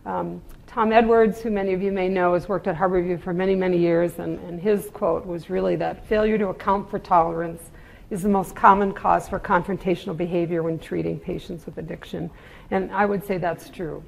Um, 0.04 0.42
Tom 0.76 0.92
Edwards, 0.92 1.40
who 1.40 1.50
many 1.50 1.72
of 1.72 1.80
you 1.80 1.90
may 1.90 2.06
know, 2.06 2.34
has 2.34 2.50
worked 2.50 2.66
at 2.66 2.76
Harborview 2.76 3.18
for 3.18 3.32
many, 3.32 3.54
many 3.54 3.78
years, 3.78 4.18
and, 4.18 4.38
and 4.40 4.60
his 4.60 4.90
quote 4.90 5.24
was 5.24 5.48
really 5.48 5.74
that 5.74 6.06
failure 6.06 6.36
to 6.36 6.48
account 6.48 6.90
for 6.90 6.98
tolerance 6.98 7.70
is 8.10 8.22
the 8.22 8.28
most 8.28 8.54
common 8.54 8.92
cause 8.92 9.26
for 9.26 9.40
confrontational 9.40 10.14
behavior 10.14 10.62
when 10.62 10.78
treating 10.78 11.18
patients 11.18 11.64
with 11.64 11.78
addiction. 11.78 12.30
And 12.70 12.92
I 12.92 13.06
would 13.06 13.24
say 13.24 13.38
that's 13.38 13.70
true. 13.70 14.04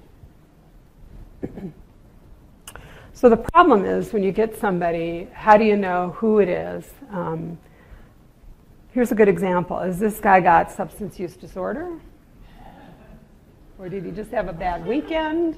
so 3.14 3.30
the 3.30 3.38
problem 3.38 3.86
is 3.86 4.12
when 4.12 4.22
you 4.22 4.30
get 4.30 4.54
somebody, 4.54 5.26
how 5.32 5.56
do 5.56 5.64
you 5.64 5.74
know 5.74 6.10
who 6.18 6.40
it 6.40 6.50
is? 6.50 6.84
Um, 7.10 7.56
here's 8.92 9.10
a 9.10 9.14
good 9.14 9.28
example. 9.28 9.78
Is 9.78 9.98
this 9.98 10.20
guy 10.20 10.40
got 10.40 10.70
substance 10.70 11.18
use 11.18 11.34
disorder? 11.34 11.98
Or 13.78 13.88
did 13.88 14.04
he 14.04 14.10
just 14.10 14.32
have 14.32 14.48
a 14.48 14.52
bad 14.52 14.86
weekend? 14.86 15.56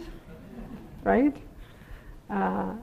Right? 1.04 1.36
Uh, 2.28 2.74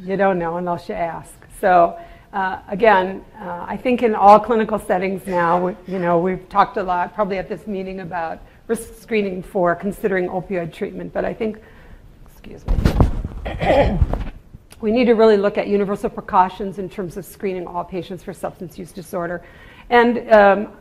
you 0.00 0.16
don't 0.16 0.38
know 0.38 0.56
unless 0.56 0.88
you 0.88 0.94
ask. 0.94 1.34
So 1.60 1.98
uh, 2.32 2.60
again, 2.68 3.24
uh, 3.40 3.64
I 3.66 3.76
think 3.76 4.02
in 4.02 4.14
all 4.14 4.38
clinical 4.38 4.78
settings 4.78 5.26
now, 5.26 5.68
you 5.86 5.98
know, 5.98 6.18
we've 6.18 6.46
talked 6.48 6.76
a 6.76 6.82
lot, 6.82 7.14
probably 7.14 7.38
at 7.38 7.48
this 7.48 7.66
meeting, 7.66 8.00
about 8.00 8.42
risk 8.66 9.00
screening 9.00 9.42
for 9.42 9.74
considering 9.74 10.28
opioid 10.28 10.72
treatment. 10.72 11.12
But 11.12 11.24
I 11.24 11.32
think, 11.32 11.58
excuse 12.30 12.66
me, 12.66 12.74
we 14.80 14.92
need 14.92 15.06
to 15.06 15.14
really 15.14 15.38
look 15.38 15.56
at 15.56 15.68
universal 15.68 16.10
precautions 16.10 16.78
in 16.78 16.90
terms 16.90 17.16
of 17.16 17.24
screening 17.24 17.66
all 17.66 17.82
patients 17.82 18.22
for 18.22 18.34
substance 18.34 18.78
use 18.78 18.92
disorder. 18.92 19.42
And 19.88 20.30
um, 20.30 20.72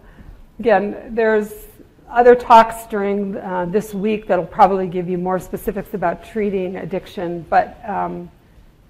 again, 0.60 1.16
there's 1.16 1.67
other 2.10 2.36
talks 2.36 2.86
during 2.88 3.36
uh, 3.38 3.66
this 3.66 3.94
week 3.94 4.28
that'll 4.28 4.46
probably 4.46 4.88
give 4.88 5.10
you 5.10 5.18
more 5.18 5.40
specifics 5.40 5.94
about 5.94 6.24
treating 6.24 6.78
addiction, 6.78 7.46
but 7.50 7.80
um, 7.88 8.32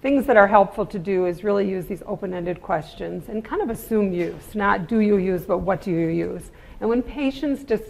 things 0.02 0.26
that 0.26 0.36
are 0.36 0.46
helpful 0.46 0.86
to 0.86 0.98
do 0.98 1.26
is 1.26 1.42
really 1.42 1.68
use 1.68 1.86
these 1.86 2.02
open-ended 2.06 2.62
questions 2.62 3.28
and 3.28 3.44
kind 3.44 3.60
of 3.60 3.70
assume 3.70 4.12
use, 4.12 4.54
not 4.54 4.88
do 4.88 5.00
you 5.00 5.16
use, 5.16 5.42
but 5.42 5.58
what 5.58 5.82
do 5.82 5.90
you 5.90 6.08
use. 6.08 6.50
And 6.80 6.88
when 6.88 7.02
patients 7.02 7.64
just 7.64 7.84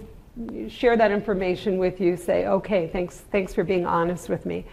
share 0.69 0.97
that 0.97 1.11
information 1.11 1.79
with 1.79 2.01
you, 2.01 2.17
say, 2.17 2.47
okay, 2.47 2.89
thanks, 2.89 3.19
thanks 3.31 3.53
for 3.53 3.65
being 3.65 3.85
honest 3.85 4.29
with 4.29 4.47
me. 4.47 4.65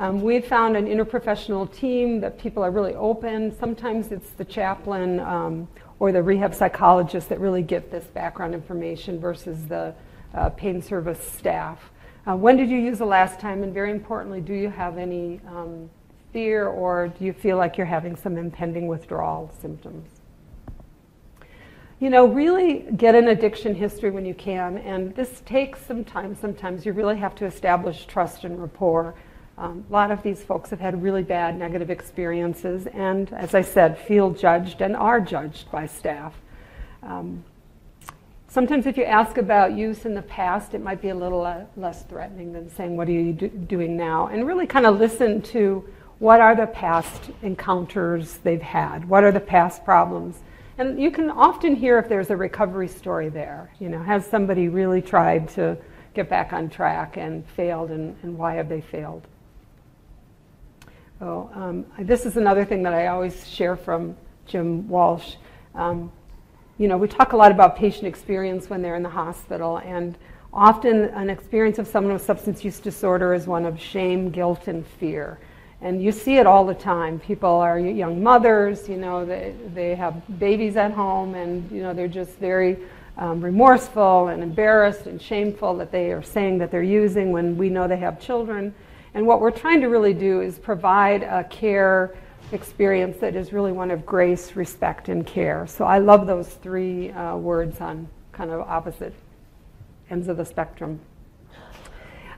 Um, 0.00 0.22
we've 0.22 0.46
found 0.46 0.76
an 0.76 0.86
interprofessional 0.86 1.72
team 1.72 2.20
that 2.20 2.38
people 2.38 2.62
are 2.62 2.70
really 2.70 2.94
open. 2.94 3.56
Sometimes 3.58 4.12
it's 4.12 4.30
the 4.30 4.46
chaplain 4.46 5.20
um, 5.20 5.68
or 6.00 6.10
the 6.10 6.22
rehab 6.22 6.54
psychologists 6.54 7.28
that 7.28 7.38
really 7.38 7.62
get 7.62 7.90
this 7.90 8.04
background 8.06 8.54
information 8.54 9.20
versus 9.20 9.66
the 9.66 9.94
uh, 10.34 10.48
pain 10.50 10.82
service 10.82 11.22
staff. 11.32 11.90
Uh, 12.26 12.34
when 12.34 12.56
did 12.56 12.68
you 12.68 12.78
use 12.78 12.98
the 12.98 13.04
last 13.04 13.38
time? 13.38 13.62
And 13.62 13.72
very 13.72 13.90
importantly, 13.90 14.40
do 14.40 14.54
you 14.54 14.70
have 14.70 14.98
any 14.98 15.40
um, 15.46 15.88
fear 16.32 16.66
or 16.66 17.08
do 17.08 17.24
you 17.24 17.32
feel 17.32 17.56
like 17.56 17.76
you're 17.76 17.86
having 17.86 18.16
some 18.16 18.36
impending 18.36 18.86
withdrawal 18.86 19.52
symptoms? 19.60 20.08
You 21.98 22.08
know, 22.08 22.26
really 22.26 22.86
get 22.96 23.14
an 23.14 23.28
addiction 23.28 23.74
history 23.74 24.10
when 24.10 24.24
you 24.24 24.32
can, 24.32 24.78
and 24.78 25.14
this 25.14 25.42
takes 25.44 25.84
some 25.84 26.02
time. 26.02 26.34
Sometimes 26.34 26.86
you 26.86 26.94
really 26.94 27.18
have 27.18 27.34
to 27.34 27.44
establish 27.44 28.06
trust 28.06 28.44
and 28.44 28.58
rapport. 28.58 29.14
Um, 29.60 29.84
a 29.90 29.92
lot 29.92 30.10
of 30.10 30.22
these 30.22 30.42
folks 30.42 30.70
have 30.70 30.80
had 30.80 31.02
really 31.02 31.22
bad 31.22 31.58
negative 31.58 31.90
experiences, 31.90 32.86
and 32.86 33.30
as 33.34 33.54
I 33.54 33.60
said, 33.60 33.98
feel 33.98 34.30
judged 34.30 34.80
and 34.80 34.96
are 34.96 35.20
judged 35.20 35.70
by 35.70 35.84
staff. 35.84 36.32
Um, 37.02 37.44
sometimes, 38.48 38.86
if 38.86 38.96
you 38.96 39.04
ask 39.04 39.36
about 39.36 39.74
use 39.74 40.06
in 40.06 40.14
the 40.14 40.22
past, 40.22 40.72
it 40.72 40.80
might 40.80 41.02
be 41.02 41.10
a 41.10 41.14
little 41.14 41.44
uh, 41.44 41.64
less 41.76 42.04
threatening 42.04 42.54
than 42.54 42.70
saying, 42.70 42.96
What 42.96 43.06
are 43.08 43.12
you 43.12 43.34
do- 43.34 43.48
doing 43.48 43.98
now? 43.98 44.28
And 44.28 44.46
really 44.46 44.66
kind 44.66 44.86
of 44.86 44.98
listen 44.98 45.42
to 45.42 45.86
what 46.20 46.40
are 46.40 46.56
the 46.56 46.66
past 46.66 47.30
encounters 47.42 48.38
they've 48.38 48.62
had, 48.62 49.06
what 49.10 49.24
are 49.24 49.32
the 49.32 49.40
past 49.40 49.84
problems. 49.84 50.38
And 50.78 50.98
you 50.98 51.10
can 51.10 51.30
often 51.30 51.74
hear 51.74 51.98
if 51.98 52.08
there's 52.08 52.30
a 52.30 52.36
recovery 52.36 52.88
story 52.88 53.28
there. 53.28 53.70
You 53.78 53.90
know, 53.90 54.02
has 54.02 54.24
somebody 54.24 54.68
really 54.68 55.02
tried 55.02 55.50
to 55.50 55.76
get 56.14 56.30
back 56.30 56.54
on 56.54 56.70
track 56.70 57.18
and 57.18 57.46
failed, 57.50 57.90
and, 57.90 58.16
and 58.22 58.38
why 58.38 58.54
have 58.54 58.70
they 58.70 58.80
failed? 58.80 59.26
Oh, 61.22 61.50
um, 61.52 61.84
this 61.98 62.24
is 62.24 62.38
another 62.38 62.64
thing 62.64 62.82
that 62.84 62.94
I 62.94 63.08
always 63.08 63.46
share 63.46 63.76
from 63.76 64.16
Jim 64.46 64.88
Walsh. 64.88 65.34
Um, 65.74 66.10
you 66.78 66.88
know, 66.88 66.96
we 66.96 67.08
talk 67.08 67.34
a 67.34 67.36
lot 67.36 67.52
about 67.52 67.76
patient 67.76 68.06
experience 68.06 68.70
when 68.70 68.80
they're 68.80 68.96
in 68.96 69.02
the 69.02 69.10
hospital, 69.10 69.82
and 69.84 70.16
often 70.50 71.04
an 71.10 71.28
experience 71.28 71.78
of 71.78 71.86
someone 71.86 72.14
with 72.14 72.22
substance 72.22 72.64
use 72.64 72.80
disorder 72.80 73.34
is 73.34 73.46
one 73.46 73.66
of 73.66 73.78
shame, 73.78 74.30
guilt, 74.30 74.66
and 74.66 74.86
fear. 74.98 75.38
And 75.82 76.02
you 76.02 76.10
see 76.10 76.38
it 76.38 76.46
all 76.46 76.64
the 76.64 76.74
time. 76.74 77.20
People 77.20 77.50
are 77.50 77.78
young 77.78 78.22
mothers, 78.22 78.88
you 78.88 78.96
know, 78.96 79.26
they, 79.26 79.54
they 79.74 79.94
have 79.96 80.38
babies 80.38 80.76
at 80.76 80.90
home, 80.90 81.34
and, 81.34 81.70
you 81.70 81.82
know, 81.82 81.92
they're 81.92 82.08
just 82.08 82.32
very 82.38 82.78
um, 83.18 83.42
remorseful 83.42 84.28
and 84.28 84.42
embarrassed 84.42 85.06
and 85.06 85.20
shameful 85.20 85.76
that 85.76 85.92
they 85.92 86.12
are 86.12 86.22
saying 86.22 86.56
that 86.58 86.70
they're 86.70 86.82
using 86.82 87.30
when 87.30 87.58
we 87.58 87.68
know 87.68 87.86
they 87.86 87.98
have 87.98 88.18
children. 88.18 88.74
And 89.14 89.26
what 89.26 89.40
we're 89.40 89.50
trying 89.50 89.80
to 89.80 89.88
really 89.88 90.14
do 90.14 90.40
is 90.40 90.58
provide 90.58 91.22
a 91.22 91.44
care 91.44 92.14
experience 92.52 93.18
that 93.18 93.36
is 93.36 93.52
really 93.52 93.72
one 93.72 93.90
of 93.90 94.04
grace, 94.06 94.56
respect, 94.56 95.08
and 95.08 95.26
care. 95.26 95.66
So 95.66 95.84
I 95.84 95.98
love 95.98 96.26
those 96.26 96.48
three 96.48 97.10
uh, 97.12 97.36
words 97.36 97.80
on 97.80 98.08
kind 98.32 98.50
of 98.50 98.60
opposite 98.60 99.14
ends 100.10 100.28
of 100.28 100.36
the 100.36 100.44
spectrum. 100.44 101.00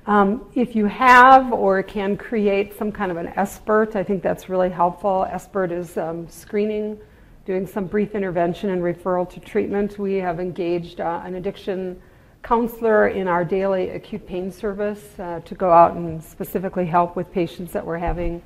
Um, 0.06 0.46
if 0.54 0.74
you 0.74 0.86
have 0.86 1.52
or 1.52 1.82
can 1.82 2.16
create 2.16 2.76
some 2.76 2.90
kind 2.90 3.12
of 3.12 3.16
an 3.16 3.28
SBIRT, 3.28 3.94
I 3.94 4.02
think 4.02 4.22
that's 4.22 4.48
really 4.48 4.68
helpful. 4.68 5.26
SBIRT 5.30 5.70
is 5.70 5.96
um, 5.96 6.28
screening, 6.28 6.98
doing 7.46 7.66
some 7.66 7.86
brief 7.86 8.16
intervention 8.16 8.70
and 8.70 8.82
referral 8.82 9.28
to 9.30 9.38
treatment. 9.38 9.98
We 9.98 10.14
have 10.14 10.40
engaged 10.40 11.00
uh, 11.00 11.22
an 11.24 11.36
addiction 11.36 12.02
counselor 12.42 13.08
in 13.08 13.28
our 13.28 13.44
daily 13.44 13.90
acute 13.90 14.26
pain 14.26 14.50
service 14.50 15.18
uh, 15.18 15.40
to 15.40 15.54
go 15.54 15.70
out 15.70 15.94
and 15.94 16.22
specifically 16.22 16.86
help 16.86 17.14
with 17.14 17.30
patients 17.32 17.72
that 17.72 17.86
we're 17.86 17.98
having 17.98 18.42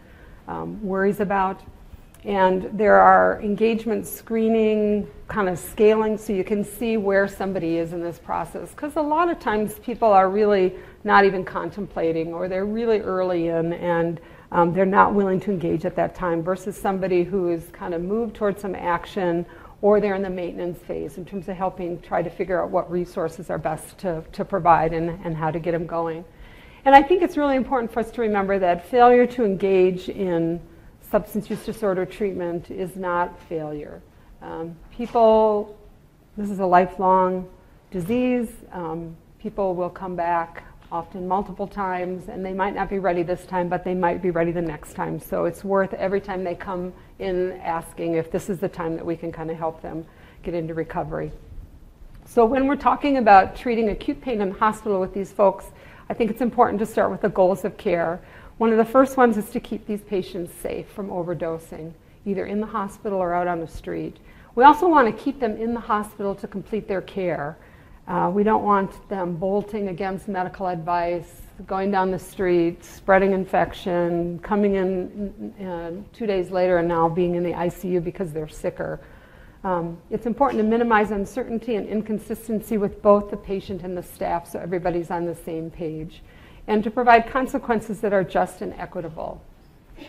um, 0.48 0.80
worries 0.82 1.20
about. 1.20 1.62
And 2.24 2.68
there 2.76 2.96
are 2.96 3.40
engagement 3.40 4.06
screening 4.06 5.08
kind 5.28 5.48
of 5.48 5.58
scaling 5.58 6.18
so 6.18 6.32
you 6.32 6.44
can 6.44 6.64
see 6.64 6.96
where 6.96 7.28
somebody 7.28 7.78
is 7.78 7.92
in 7.92 8.02
this 8.02 8.18
process. 8.18 8.70
Because 8.70 8.96
a 8.96 9.00
lot 9.00 9.30
of 9.30 9.38
times 9.38 9.78
people 9.78 10.08
are 10.08 10.28
really 10.28 10.74
not 11.04 11.24
even 11.24 11.44
contemplating 11.44 12.34
or 12.34 12.48
they're 12.48 12.66
really 12.66 13.00
early 13.00 13.48
in 13.48 13.74
and 13.74 14.20
um, 14.52 14.72
they're 14.72 14.84
not 14.84 15.14
willing 15.14 15.40
to 15.40 15.50
engage 15.50 15.84
at 15.84 15.96
that 15.96 16.14
time 16.14 16.42
versus 16.42 16.76
somebody 16.76 17.24
who 17.24 17.48
is 17.48 17.68
kind 17.72 17.94
of 17.94 18.02
moved 18.02 18.34
towards 18.34 18.60
some 18.60 18.74
action 18.74 19.46
or 19.82 20.00
they're 20.00 20.14
in 20.14 20.22
the 20.22 20.30
maintenance 20.30 20.78
phase 20.84 21.18
in 21.18 21.24
terms 21.24 21.48
of 21.48 21.56
helping 21.56 22.00
try 22.00 22.22
to 22.22 22.30
figure 22.30 22.62
out 22.62 22.70
what 22.70 22.90
resources 22.90 23.50
are 23.50 23.58
best 23.58 23.98
to, 23.98 24.24
to 24.32 24.44
provide 24.44 24.92
and, 24.92 25.10
and 25.24 25.36
how 25.36 25.50
to 25.50 25.58
get 25.58 25.72
them 25.72 25.86
going. 25.86 26.24
And 26.84 26.94
I 26.94 27.02
think 27.02 27.22
it's 27.22 27.36
really 27.36 27.56
important 27.56 27.92
for 27.92 28.00
us 28.00 28.10
to 28.12 28.20
remember 28.20 28.58
that 28.58 28.88
failure 28.88 29.26
to 29.26 29.44
engage 29.44 30.08
in 30.08 30.60
substance 31.10 31.50
use 31.50 31.64
disorder 31.64 32.06
treatment 32.06 32.70
is 32.70 32.96
not 32.96 33.40
failure. 33.48 34.02
Um, 34.42 34.76
people, 34.90 35.76
this 36.36 36.50
is 36.50 36.60
a 36.60 36.66
lifelong 36.66 37.48
disease. 37.90 38.48
Um, 38.72 39.16
people 39.38 39.74
will 39.74 39.90
come 39.90 40.16
back 40.16 40.64
often 40.92 41.26
multiple 41.26 41.66
times, 41.66 42.28
and 42.28 42.44
they 42.44 42.52
might 42.52 42.74
not 42.74 42.88
be 42.88 42.98
ready 42.98 43.22
this 43.22 43.44
time, 43.46 43.68
but 43.68 43.84
they 43.84 43.94
might 43.94 44.22
be 44.22 44.30
ready 44.30 44.52
the 44.52 44.62
next 44.62 44.94
time. 44.94 45.18
So 45.18 45.44
it's 45.44 45.64
worth 45.64 45.92
every 45.94 46.20
time 46.20 46.44
they 46.44 46.54
come 46.54 46.92
in 47.18 47.52
asking 47.62 48.14
if 48.14 48.30
this 48.30 48.48
is 48.48 48.58
the 48.58 48.68
time 48.68 48.96
that 48.96 49.04
we 49.04 49.16
can 49.16 49.32
kind 49.32 49.50
of 49.50 49.56
help 49.56 49.82
them 49.82 50.06
get 50.42 50.54
into 50.54 50.74
recovery. 50.74 51.32
So 52.24 52.44
when 52.44 52.66
we're 52.66 52.76
talking 52.76 53.18
about 53.18 53.56
treating 53.56 53.88
acute 53.88 54.20
pain 54.20 54.40
in 54.40 54.50
the 54.50 54.58
hospital 54.58 55.00
with 55.00 55.14
these 55.14 55.32
folks, 55.32 55.66
I 56.08 56.14
think 56.14 56.30
it's 56.30 56.40
important 56.40 56.78
to 56.80 56.86
start 56.86 57.10
with 57.10 57.20
the 57.20 57.28
goals 57.28 57.64
of 57.64 57.76
care. 57.76 58.20
One 58.58 58.70
of 58.70 58.78
the 58.78 58.84
first 58.84 59.16
ones 59.16 59.36
is 59.36 59.50
to 59.50 59.60
keep 59.60 59.86
these 59.86 60.02
patients 60.02 60.52
safe 60.54 60.88
from 60.88 61.08
overdosing, 61.08 61.92
either 62.24 62.46
in 62.46 62.60
the 62.60 62.66
hospital 62.66 63.18
or 63.18 63.34
out 63.34 63.48
on 63.48 63.60
the 63.60 63.68
street. 63.68 64.16
We 64.54 64.64
also 64.64 64.88
want 64.88 65.14
to 65.14 65.22
keep 65.22 65.40
them 65.40 65.56
in 65.56 65.74
the 65.74 65.80
hospital 65.80 66.34
to 66.36 66.46
complete 66.46 66.88
their 66.88 67.02
care. 67.02 67.56
Uh, 68.08 68.30
we 68.32 68.44
don't 68.44 68.62
want 68.62 69.08
them 69.08 69.34
bolting 69.34 69.88
against 69.88 70.28
medical 70.28 70.68
advice, 70.68 71.42
going 71.66 71.90
down 71.90 72.10
the 72.12 72.18
street, 72.18 72.84
spreading 72.84 73.32
infection, 73.32 74.38
coming 74.40 74.76
in 74.76 75.66
uh, 75.66 75.90
two 76.12 76.24
days 76.24 76.50
later 76.50 76.78
and 76.78 76.86
now 76.86 77.08
being 77.08 77.34
in 77.34 77.42
the 77.42 77.52
ICU 77.52 78.02
because 78.04 78.32
they're 78.32 78.48
sicker. 78.48 79.00
Um, 79.64 79.98
it's 80.10 80.26
important 80.26 80.62
to 80.62 80.68
minimize 80.68 81.10
uncertainty 81.10 81.74
and 81.74 81.88
inconsistency 81.88 82.78
with 82.78 83.02
both 83.02 83.30
the 83.30 83.36
patient 83.36 83.82
and 83.82 83.96
the 83.96 84.02
staff 84.02 84.52
so 84.52 84.60
everybody's 84.60 85.10
on 85.10 85.24
the 85.24 85.34
same 85.34 85.70
page, 85.70 86.22
and 86.68 86.84
to 86.84 86.90
provide 86.92 87.28
consequences 87.28 88.00
that 88.02 88.12
are 88.12 88.22
just 88.22 88.62
and 88.62 88.72
equitable. 88.74 89.42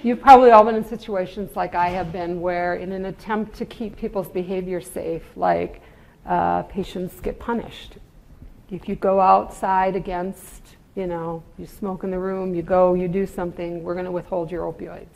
You've 0.04 0.22
probably 0.22 0.51
all 0.51 0.63
been 0.66 0.75
in 0.75 0.86
situations 0.86 1.56
like 1.56 1.74
I 1.74 1.88
have 1.89 2.12
been 2.12 2.42
where, 2.42 2.75
in 2.75 2.92
an 2.92 3.06
attempt 3.06 3.56
to 3.56 3.66
keep 3.66 3.98
people's 3.98 4.27
behavior 4.27 4.82
safe, 4.82 5.24
like 5.36 5.82
uh, 6.28 6.64
patients 6.64 7.20
get 7.22 7.40
punished. 7.40 7.98
If 8.70 8.90
you 8.90 8.96
go 8.96 9.20
outside 9.20 9.96
against, 9.96 10.76
you 10.96 11.08
know, 11.08 11.42
you 11.58 11.66
smoke 11.66 12.04
in 12.04 12.12
the 12.12 12.20
room, 12.20 12.54
you 12.54 12.62
go, 12.62 12.94
you 12.94 13.08
do 13.08 13.26
something, 13.26 13.84
we're 13.84 13.94
going 13.94 14.06
to 14.06 14.12
withhold 14.12 14.52
your 14.52 14.72
opioids. 14.72 15.08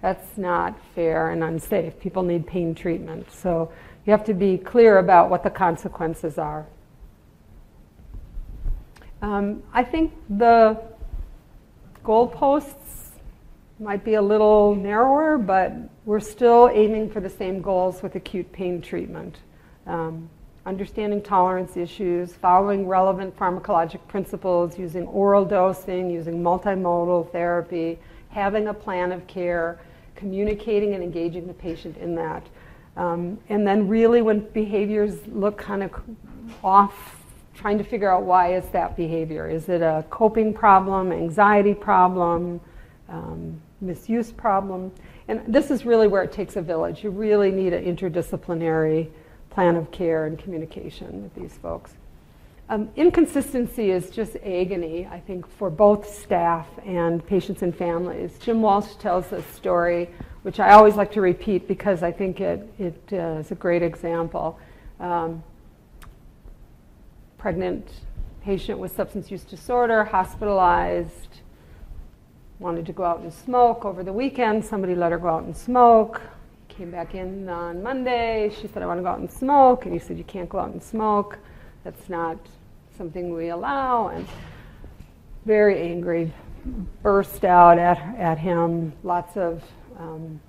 That's 0.00 0.38
not 0.38 0.78
fair 0.94 1.30
and 1.30 1.44
unsafe. 1.44 1.98
People 2.00 2.22
need 2.22 2.46
pain 2.46 2.74
treatment. 2.74 3.30
So 3.30 3.70
you 4.06 4.12
have 4.12 4.24
to 4.24 4.34
be 4.34 4.56
clear 4.56 4.98
about 4.98 5.28
what 5.28 5.42
the 5.42 5.50
consequences 5.50 6.38
are. 6.38 6.66
Um, 9.20 9.62
I 9.72 9.82
think 9.82 10.14
the 10.30 10.80
goalposts 12.04 13.10
might 13.80 14.04
be 14.04 14.14
a 14.14 14.22
little 14.22 14.74
narrower, 14.74 15.36
but 15.36 15.72
we're 16.04 16.20
still 16.20 16.70
aiming 16.72 17.10
for 17.10 17.20
the 17.20 17.28
same 17.28 17.60
goals 17.60 18.02
with 18.02 18.14
acute 18.14 18.50
pain 18.52 18.80
treatment. 18.80 19.36
Um, 19.86 20.30
understanding 20.68 21.22
tolerance 21.22 21.78
issues, 21.78 22.34
following 22.34 22.86
relevant 22.86 23.34
pharmacologic 23.38 24.06
principles, 24.06 24.78
using 24.78 25.06
oral 25.06 25.42
dosing, 25.42 26.10
using 26.10 26.42
multimodal 26.42 27.32
therapy, 27.32 27.98
having 28.28 28.68
a 28.68 28.74
plan 28.74 29.10
of 29.10 29.26
care, 29.26 29.80
communicating 30.14 30.92
and 30.92 31.02
engaging 31.02 31.46
the 31.46 31.54
patient 31.54 31.96
in 31.96 32.14
that. 32.14 32.46
Um, 32.98 33.38
and 33.48 33.66
then, 33.66 33.88
really, 33.88 34.20
when 34.20 34.40
behaviors 34.50 35.26
look 35.28 35.56
kind 35.56 35.82
of 35.82 35.90
off, 36.62 37.16
trying 37.54 37.78
to 37.78 37.84
figure 37.84 38.12
out 38.12 38.24
why 38.24 38.54
is 38.54 38.68
that 38.70 38.94
behavior? 38.94 39.48
Is 39.48 39.70
it 39.70 39.80
a 39.80 40.04
coping 40.10 40.52
problem, 40.52 41.12
anxiety 41.12 41.72
problem, 41.72 42.60
um, 43.08 43.58
misuse 43.80 44.32
problem? 44.32 44.92
And 45.28 45.42
this 45.48 45.70
is 45.70 45.86
really 45.86 46.08
where 46.08 46.22
it 46.22 46.32
takes 46.32 46.56
a 46.56 46.62
village. 46.62 47.02
You 47.02 47.08
really 47.08 47.50
need 47.50 47.72
an 47.72 47.84
interdisciplinary 47.84 49.08
plan 49.50 49.76
of 49.76 49.90
care 49.90 50.26
and 50.26 50.38
communication 50.38 51.22
with 51.22 51.34
these 51.34 51.56
folks. 51.58 51.92
Um, 52.70 52.90
inconsistency 52.96 53.90
is 53.90 54.10
just 54.10 54.36
agony, 54.44 55.08
I 55.10 55.20
think, 55.20 55.48
for 55.48 55.70
both 55.70 56.06
staff 56.06 56.66
and 56.84 57.26
patients 57.26 57.62
and 57.62 57.74
families. 57.74 58.38
Jim 58.38 58.60
Walsh 58.60 58.94
tells 58.96 59.32
a 59.32 59.42
story, 59.42 60.10
which 60.42 60.60
I 60.60 60.72
always 60.72 60.94
like 60.94 61.10
to 61.12 61.22
repeat 61.22 61.66
because 61.66 62.02
I 62.02 62.12
think 62.12 62.42
it, 62.42 62.68
it 62.78 63.02
uh, 63.12 63.40
is 63.40 63.50
a 63.52 63.54
great 63.54 63.82
example. 63.82 64.58
Um, 65.00 65.42
pregnant 67.38 67.88
patient 68.42 68.78
with 68.78 68.94
substance 68.94 69.30
use 69.30 69.44
disorder, 69.44 70.04
hospitalized, 70.04 71.40
wanted 72.58 72.84
to 72.84 72.92
go 72.92 73.04
out 73.04 73.20
and 73.20 73.32
smoke 73.32 73.86
over 73.86 74.02
the 74.02 74.12
weekend. 74.12 74.62
Somebody 74.62 74.94
let 74.94 75.12
her 75.12 75.18
go 75.18 75.28
out 75.28 75.44
and 75.44 75.56
smoke 75.56 76.20
came 76.78 76.90
back 76.92 77.16
in 77.16 77.48
on 77.48 77.82
Monday. 77.82 78.54
She 78.60 78.68
said, 78.68 78.84
I 78.84 78.86
want 78.86 78.98
to 78.98 79.02
go 79.02 79.08
out 79.08 79.18
and 79.18 79.28
smoke. 79.28 79.84
And 79.84 79.92
he 79.92 79.98
said, 79.98 80.16
You 80.16 80.22
can't 80.22 80.48
go 80.48 80.60
out 80.60 80.70
and 80.70 80.80
smoke. 80.80 81.36
That's 81.82 82.08
not 82.08 82.38
something 82.96 83.34
we 83.34 83.48
allow. 83.48 84.08
And 84.08 84.28
very 85.44 85.82
angry, 85.82 86.32
burst 87.02 87.44
out 87.44 87.80
at, 87.80 87.98
at 88.16 88.38
him, 88.38 88.92
lots 89.02 89.36
of 89.36 89.64
um, 89.98 90.40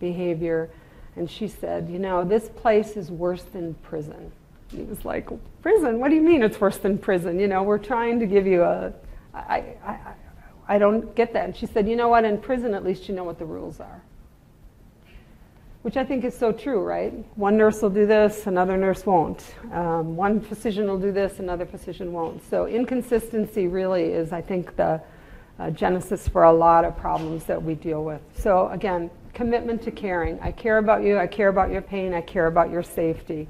behavior. 0.00 0.68
And 1.14 1.30
she 1.30 1.46
said, 1.46 1.88
You 1.88 2.00
know, 2.00 2.24
this 2.24 2.48
place 2.48 2.96
is 2.96 3.12
worse 3.12 3.44
than 3.44 3.74
prison. 3.84 4.32
he 4.72 4.82
was 4.82 5.04
like, 5.04 5.28
Prison? 5.62 6.00
What 6.00 6.08
do 6.08 6.16
you 6.16 6.22
mean 6.22 6.42
it's 6.42 6.60
worse 6.60 6.78
than 6.78 6.98
prison? 6.98 7.38
You 7.38 7.46
know, 7.46 7.62
we're 7.62 7.78
trying 7.78 8.18
to 8.18 8.26
give 8.26 8.48
you 8.48 8.64
a. 8.64 8.92
I, 9.32 9.76
I, 9.84 9.98
I 10.66 10.78
don't 10.78 11.14
get 11.14 11.32
that. 11.34 11.44
And 11.44 11.56
she 11.56 11.66
said, 11.66 11.86
You 11.86 11.94
know 11.94 12.08
what? 12.08 12.24
In 12.24 12.36
prison, 12.36 12.74
at 12.74 12.82
least 12.82 13.08
you 13.08 13.14
know 13.14 13.22
what 13.22 13.38
the 13.38 13.46
rules 13.46 13.78
are 13.78 14.02
which 15.86 15.96
I 15.96 16.02
think 16.02 16.24
is 16.24 16.36
so 16.36 16.50
true, 16.50 16.82
right? 16.82 17.12
One 17.36 17.56
nurse 17.56 17.80
will 17.80 17.90
do 17.90 18.06
this, 18.06 18.48
another 18.48 18.76
nurse 18.76 19.06
won't. 19.06 19.54
Um, 19.72 20.16
one 20.16 20.40
physician 20.40 20.88
will 20.88 20.98
do 20.98 21.12
this, 21.12 21.38
another 21.38 21.64
physician 21.64 22.12
won't. 22.12 22.42
So 22.50 22.66
inconsistency 22.66 23.68
really 23.68 24.06
is, 24.06 24.32
I 24.32 24.42
think, 24.42 24.74
the 24.74 25.00
uh, 25.60 25.70
genesis 25.70 26.26
for 26.26 26.42
a 26.42 26.52
lot 26.52 26.84
of 26.84 26.96
problems 26.96 27.44
that 27.44 27.62
we 27.62 27.76
deal 27.76 28.02
with. 28.02 28.20
So 28.36 28.68
again, 28.70 29.12
commitment 29.32 29.80
to 29.82 29.92
caring. 29.92 30.40
I 30.40 30.50
care 30.50 30.78
about 30.78 31.04
you, 31.04 31.18
I 31.18 31.28
care 31.28 31.50
about 31.50 31.70
your 31.70 31.82
pain, 31.82 32.14
I 32.14 32.20
care 32.20 32.48
about 32.48 32.68
your 32.68 32.82
safety. 32.82 33.46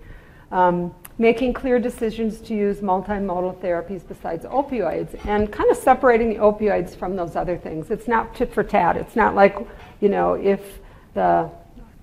Um, 0.53 0.95
making 1.17 1.55
clear 1.55 1.79
decisions 1.79 2.43
to 2.43 2.55
use 2.55 2.81
multimodal 2.81 3.57
therapies 3.63 4.07
besides 4.07 4.45
opioids 4.45 5.19
and 5.25 5.51
kind 5.51 5.71
of 5.71 5.79
separating 5.79 6.29
the 6.29 6.37
opioids 6.37 6.95
from 6.95 7.17
those 7.17 7.35
other 7.35 7.57
things. 7.57 7.91
It's 7.91 8.07
not 8.07 8.35
tit 8.35 8.53
for 8.53 8.63
tat. 8.63 8.99
It's 8.99 9.17
not 9.17 9.35
like, 9.35 9.57
you 10.03 10.11
know, 10.11 10.35
if 10.35 10.81
the 11.15 11.51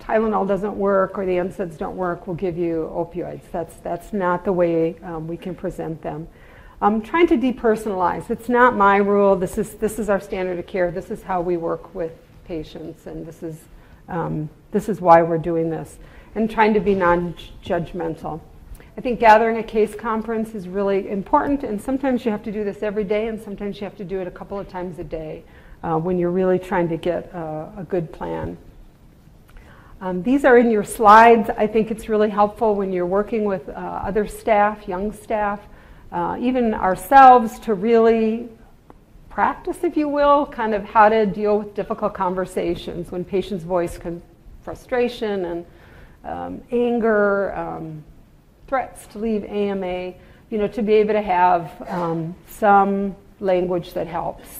Tylenol 0.03 0.47
doesn't 0.47 0.75
work 0.75 1.17
or 1.17 1.25
the 1.25 1.33
NSAIDs 1.33 1.77
don't 1.77 1.95
work, 1.95 2.27
we'll 2.27 2.35
give 2.35 2.57
you 2.57 2.91
opioids. 2.93 3.43
That's, 3.51 3.75
that's 3.77 4.11
not 4.11 4.43
the 4.43 4.51
way 4.51 4.97
um, 4.99 5.27
we 5.27 5.37
can 5.37 5.55
present 5.55 6.01
them. 6.01 6.27
I'm 6.81 7.01
trying 7.01 7.27
to 7.27 7.37
depersonalize. 7.37 8.29
It's 8.29 8.49
not 8.49 8.75
my 8.75 8.97
rule. 8.97 9.37
This 9.37 9.57
is, 9.57 9.75
this 9.75 9.99
is 9.99 10.09
our 10.09 10.19
standard 10.19 10.59
of 10.59 10.67
care. 10.67 10.91
This 10.91 11.09
is 11.09 11.23
how 11.23 11.39
we 11.39 11.55
work 11.55 11.95
with 11.95 12.11
patients, 12.43 13.07
and 13.07 13.25
this 13.25 13.41
is, 13.41 13.61
um, 14.09 14.49
this 14.71 14.89
is 14.89 14.99
why 14.99 15.21
we're 15.21 15.37
doing 15.37 15.69
this. 15.69 15.97
And 16.35 16.51
trying 16.51 16.73
to 16.73 16.81
be 16.81 16.93
non 16.93 17.35
judgmental. 17.63 18.41
I 18.97 19.01
think 19.01 19.21
gathering 19.21 19.57
a 19.57 19.63
case 19.63 19.95
conference 19.95 20.53
is 20.53 20.67
really 20.67 21.09
important, 21.09 21.63
and 21.63 21.81
sometimes 21.81 22.25
you 22.25 22.31
have 22.31 22.43
to 22.43 22.51
do 22.51 22.65
this 22.65 22.83
every 22.83 23.05
day, 23.05 23.27
and 23.27 23.41
sometimes 23.41 23.79
you 23.79 23.85
have 23.85 23.95
to 23.97 24.03
do 24.03 24.19
it 24.19 24.27
a 24.27 24.31
couple 24.31 24.59
of 24.59 24.67
times 24.67 24.99
a 24.99 25.03
day 25.05 25.43
uh, 25.83 25.97
when 25.97 26.19
you're 26.19 26.31
really 26.31 26.59
trying 26.59 26.89
to 26.89 26.97
get 26.97 27.31
a, 27.33 27.71
a 27.77 27.85
good 27.87 28.11
plan. 28.11 28.57
Um, 30.03 30.21
these 30.21 30.43
are 30.43 30.57
in 30.57 30.69
your 30.69 30.83
slides. 30.83 31.49
I 31.57 31.65
think 31.65 31.89
it's 31.89 32.09
really 32.09 32.29
helpful 32.29 32.75
when 32.75 32.91
you're 32.91 33.05
working 33.05 33.45
with 33.45 33.69
uh, 33.69 33.71
other 33.71 34.27
staff, 34.27 34.85
young 34.85 35.13
staff, 35.13 35.61
uh, 36.11 36.35
even 36.41 36.73
ourselves 36.73 37.57
to 37.59 37.73
really 37.73 38.49
practice, 39.29 39.77
if 39.81 39.95
you 39.95 40.09
will, 40.09 40.45
kind 40.45 40.73
of 40.73 40.83
how 40.83 41.07
to 41.07 41.25
deal 41.25 41.57
with 41.57 41.73
difficult 41.73 42.13
conversations 42.13 43.13
when 43.13 43.23
patients 43.23 43.63
voice 43.63 43.97
con- 43.97 44.21
frustration 44.61 45.45
and 45.45 45.65
um, 46.25 46.61
anger, 46.73 47.55
um, 47.55 48.03
threats 48.67 49.07
to 49.07 49.19
leave 49.19 49.45
AMA, 49.45 50.13
you 50.49 50.57
know, 50.57 50.67
to 50.67 50.81
be 50.81 50.95
able 50.95 51.13
to 51.13 51.21
have 51.21 51.81
um, 51.87 52.35
some 52.49 53.15
language 53.39 53.93
that 53.93 54.07
helps. 54.07 54.59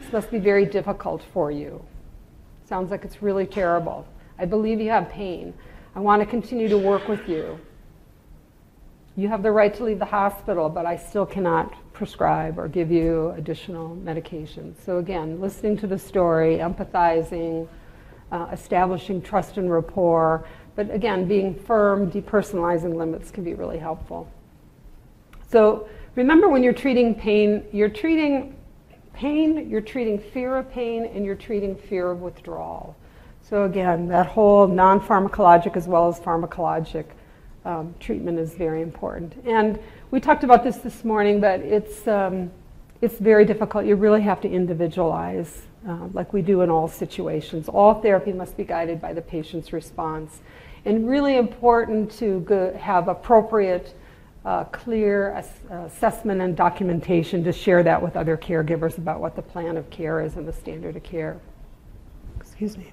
This 0.00 0.10
must 0.14 0.30
be 0.30 0.38
very 0.38 0.64
difficult 0.64 1.22
for 1.34 1.50
you. 1.50 1.84
Sounds 2.66 2.90
like 2.90 3.04
it's 3.04 3.22
really 3.22 3.44
terrible. 3.44 4.08
I 4.38 4.44
believe 4.44 4.80
you 4.80 4.90
have 4.90 5.08
pain. 5.08 5.54
I 5.94 6.00
want 6.00 6.20
to 6.20 6.26
continue 6.26 6.68
to 6.68 6.78
work 6.78 7.08
with 7.08 7.28
you. 7.28 7.58
You 9.16 9.28
have 9.28 9.44
the 9.44 9.52
right 9.52 9.72
to 9.74 9.84
leave 9.84 10.00
the 10.00 10.04
hospital, 10.04 10.68
but 10.68 10.86
I 10.86 10.96
still 10.96 11.24
cannot 11.24 11.72
prescribe 11.92 12.58
or 12.58 12.66
give 12.66 12.90
you 12.90 13.30
additional 13.36 13.96
medications. 13.96 14.74
So, 14.84 14.98
again, 14.98 15.40
listening 15.40 15.76
to 15.78 15.86
the 15.86 15.98
story, 15.98 16.58
empathizing, 16.58 17.68
uh, 18.32 18.48
establishing 18.52 19.22
trust 19.22 19.56
and 19.56 19.70
rapport, 19.70 20.44
but 20.74 20.92
again, 20.92 21.28
being 21.28 21.54
firm, 21.54 22.10
depersonalizing 22.10 22.96
limits 22.96 23.30
can 23.30 23.44
be 23.44 23.54
really 23.54 23.78
helpful. 23.78 24.28
So, 25.48 25.88
remember 26.16 26.48
when 26.48 26.64
you're 26.64 26.72
treating 26.72 27.14
pain, 27.14 27.64
you're 27.70 27.88
treating 27.88 28.56
pain, 29.12 29.70
you're 29.70 29.80
treating 29.80 30.18
fear 30.18 30.56
of 30.56 30.68
pain, 30.72 31.04
and 31.04 31.24
you're 31.24 31.36
treating 31.36 31.76
fear 31.76 32.10
of 32.10 32.20
withdrawal. 32.20 32.96
So 33.54 33.62
again, 33.62 34.08
that 34.08 34.26
whole 34.26 34.66
non-pharmacologic 34.66 35.76
as 35.76 35.86
well 35.86 36.08
as 36.08 36.18
pharmacologic 36.18 37.04
um, 37.64 37.94
treatment 38.00 38.36
is 38.36 38.52
very 38.52 38.82
important. 38.82 39.32
And 39.46 39.78
we 40.10 40.18
talked 40.18 40.42
about 40.42 40.64
this 40.64 40.78
this 40.78 41.04
morning, 41.04 41.40
but 41.40 41.60
it's 41.60 42.08
um, 42.08 42.50
it's 43.00 43.14
very 43.18 43.44
difficult. 43.44 43.86
You 43.86 43.94
really 43.94 44.22
have 44.22 44.40
to 44.40 44.50
individualize, 44.50 45.68
uh, 45.88 46.08
like 46.12 46.32
we 46.32 46.42
do 46.42 46.62
in 46.62 46.68
all 46.68 46.88
situations. 46.88 47.68
All 47.68 47.94
therapy 47.94 48.32
must 48.32 48.56
be 48.56 48.64
guided 48.64 49.00
by 49.00 49.12
the 49.12 49.22
patient's 49.22 49.72
response, 49.72 50.40
and 50.84 51.08
really 51.08 51.36
important 51.36 52.10
to 52.18 52.40
go, 52.40 52.76
have 52.76 53.06
appropriate. 53.06 53.94
Uh, 54.44 54.64
clear 54.64 55.30
ass- 55.30 55.60
assessment 55.86 56.40
and 56.42 56.54
documentation 56.54 57.42
to 57.44 57.50
share 57.50 57.82
that 57.82 58.02
with 58.02 58.14
other 58.14 58.36
caregivers 58.36 58.98
about 58.98 59.18
what 59.18 59.36
the 59.36 59.40
plan 59.40 59.78
of 59.78 59.88
care 59.88 60.20
is 60.20 60.36
and 60.36 60.46
the 60.46 60.52
standard 60.52 60.96
of 60.96 61.02
care. 61.02 61.40
Excuse 62.56 62.78
me. 62.78 62.92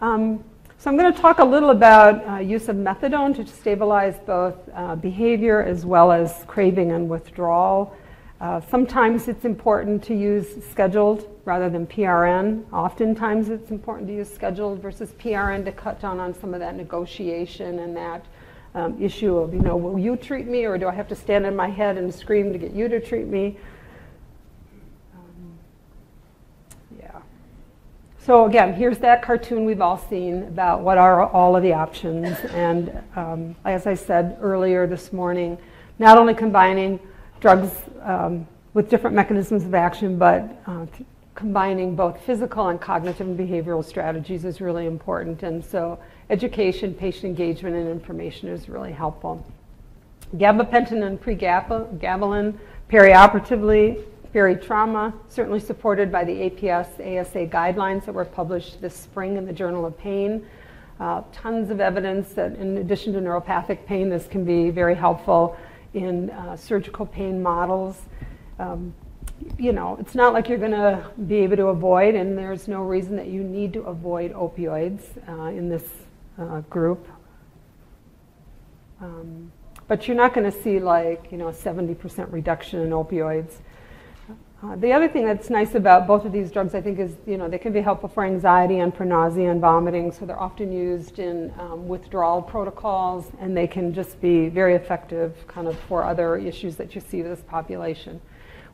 um, 0.00 0.44
so 0.78 0.88
I'm 0.88 0.96
going 0.96 1.12
to 1.12 1.20
talk 1.20 1.40
a 1.40 1.44
little 1.44 1.70
about 1.70 2.24
uh, 2.28 2.38
use 2.38 2.68
of 2.68 2.76
methadone 2.76 3.34
to 3.34 3.44
stabilize 3.44 4.20
both 4.24 4.54
uh, 4.72 4.94
behavior 4.94 5.64
as 5.64 5.84
well 5.84 6.12
as 6.12 6.44
craving 6.46 6.92
and 6.92 7.08
withdrawal. 7.08 7.92
Uh, 8.40 8.60
sometimes 8.60 9.26
it's 9.26 9.44
important 9.44 10.04
to 10.04 10.14
use 10.14 10.64
scheduled 10.70 11.28
rather 11.44 11.68
than 11.68 11.88
PRN. 11.88 12.62
Oftentimes 12.72 13.48
it's 13.48 13.72
important 13.72 14.06
to 14.06 14.14
use 14.14 14.32
scheduled 14.32 14.80
versus 14.80 15.10
PRN 15.14 15.64
to 15.64 15.72
cut 15.72 16.00
down 16.00 16.20
on 16.20 16.34
some 16.34 16.54
of 16.54 16.60
that 16.60 16.76
negotiation 16.76 17.80
and 17.80 17.96
that 17.96 18.24
um, 18.76 18.96
issue 19.02 19.36
of, 19.38 19.52
you 19.52 19.60
know, 19.60 19.76
will 19.76 19.98
you 19.98 20.14
treat 20.14 20.46
me 20.46 20.66
or 20.66 20.78
do 20.78 20.86
I 20.86 20.94
have 20.94 21.08
to 21.08 21.16
stand 21.16 21.44
on 21.44 21.56
my 21.56 21.68
head 21.68 21.98
and 21.98 22.14
scream 22.14 22.52
to 22.52 22.60
get 22.60 22.70
you 22.70 22.86
to 22.86 23.00
treat 23.00 23.26
me? 23.26 23.58
So 28.26 28.46
again, 28.46 28.74
here's 28.74 28.98
that 28.98 29.22
cartoon 29.22 29.64
we've 29.64 29.80
all 29.80 29.96
seen 29.96 30.42
about 30.42 30.80
what 30.80 30.98
are 30.98 31.24
all 31.30 31.54
of 31.54 31.62
the 31.62 31.72
options. 31.72 32.36
And 32.50 33.00
um, 33.14 33.54
as 33.64 33.86
I 33.86 33.94
said 33.94 34.36
earlier 34.40 34.84
this 34.88 35.12
morning, 35.12 35.56
not 36.00 36.18
only 36.18 36.34
combining 36.34 36.98
drugs 37.38 37.70
um, 38.02 38.44
with 38.74 38.90
different 38.90 39.14
mechanisms 39.14 39.64
of 39.64 39.76
action, 39.76 40.18
but 40.18 40.60
uh, 40.66 40.86
combining 41.36 41.94
both 41.94 42.20
physical 42.22 42.66
and 42.66 42.80
cognitive 42.80 43.28
and 43.28 43.38
behavioral 43.38 43.84
strategies 43.84 44.44
is 44.44 44.60
really 44.60 44.86
important. 44.86 45.44
And 45.44 45.64
so 45.64 45.96
education, 46.28 46.94
patient 46.94 47.26
engagement, 47.26 47.76
and 47.76 47.88
information 47.88 48.48
is 48.48 48.68
really 48.68 48.90
helpful. 48.90 49.46
Gabapentin 50.34 51.06
and 51.06 51.22
pregabalin 51.22 52.58
perioperatively 52.90 54.04
trauma, 54.32 55.14
certainly 55.28 55.60
supported 55.60 56.12
by 56.12 56.24
the 56.24 56.32
APS 56.32 56.94
ASA 57.00 57.46
guidelines 57.46 58.04
that 58.04 58.14
were 58.14 58.24
published 58.24 58.80
this 58.80 58.94
spring 58.94 59.36
in 59.36 59.46
the 59.46 59.52
Journal 59.52 59.86
of 59.86 59.96
Pain. 59.98 60.46
Uh, 60.98 61.22
tons 61.32 61.70
of 61.70 61.80
evidence 61.80 62.32
that 62.32 62.56
in 62.56 62.78
addition 62.78 63.12
to 63.12 63.20
neuropathic 63.20 63.84
pain, 63.86 64.08
this 64.08 64.26
can 64.26 64.44
be 64.44 64.70
very 64.70 64.94
helpful 64.94 65.56
in 65.94 66.30
uh, 66.30 66.56
surgical 66.56 67.04
pain 67.04 67.42
models. 67.42 68.00
Um, 68.58 68.94
you 69.58 69.72
know, 69.72 69.96
it's 70.00 70.14
not 70.14 70.32
like 70.32 70.48
you're 70.48 70.58
going 70.58 70.70
to 70.70 71.10
be 71.26 71.36
able 71.36 71.56
to 71.56 71.66
avoid, 71.66 72.14
and 72.14 72.36
there's 72.36 72.68
no 72.68 72.82
reason 72.82 73.16
that 73.16 73.26
you 73.26 73.42
need 73.42 73.72
to 73.74 73.82
avoid 73.82 74.32
opioids 74.32 75.02
uh, 75.28 75.50
in 75.50 75.68
this 75.68 75.84
uh, 76.38 76.60
group. 76.62 77.06
Um, 79.00 79.52
but 79.88 80.08
you're 80.08 80.16
not 80.16 80.34
going 80.34 80.50
to 80.50 80.62
see 80.62 80.80
like, 80.80 81.30
you 81.30 81.38
know, 81.38 81.48
a 81.48 81.52
70% 81.52 82.32
reduction 82.32 82.80
in 82.80 82.90
opioids. 82.90 83.52
Uh, 84.66 84.74
the 84.74 84.92
other 84.92 85.06
thing 85.06 85.24
that's 85.24 85.48
nice 85.48 85.76
about 85.76 86.08
both 86.08 86.24
of 86.24 86.32
these 86.32 86.50
drugs, 86.50 86.74
I 86.74 86.80
think, 86.80 86.98
is 86.98 87.12
you 87.24 87.36
know 87.36 87.48
they 87.48 87.58
can 87.58 87.72
be 87.72 87.80
helpful 87.80 88.08
for 88.08 88.24
anxiety 88.24 88.78
and 88.78 88.92
for 88.92 89.04
nausea 89.04 89.50
and 89.50 89.60
vomiting. 89.60 90.10
So 90.10 90.26
they're 90.26 90.40
often 90.40 90.72
used 90.72 91.20
in 91.20 91.52
um, 91.60 91.86
withdrawal 91.86 92.42
protocols, 92.42 93.30
and 93.38 93.56
they 93.56 93.68
can 93.68 93.94
just 93.94 94.20
be 94.20 94.48
very 94.48 94.74
effective, 94.74 95.46
kind 95.46 95.68
of 95.68 95.78
for 95.80 96.02
other 96.02 96.36
issues 96.36 96.74
that 96.76 96.96
you 96.96 97.00
see 97.00 97.22
with 97.22 97.30
this 97.30 97.44
population. 97.46 98.20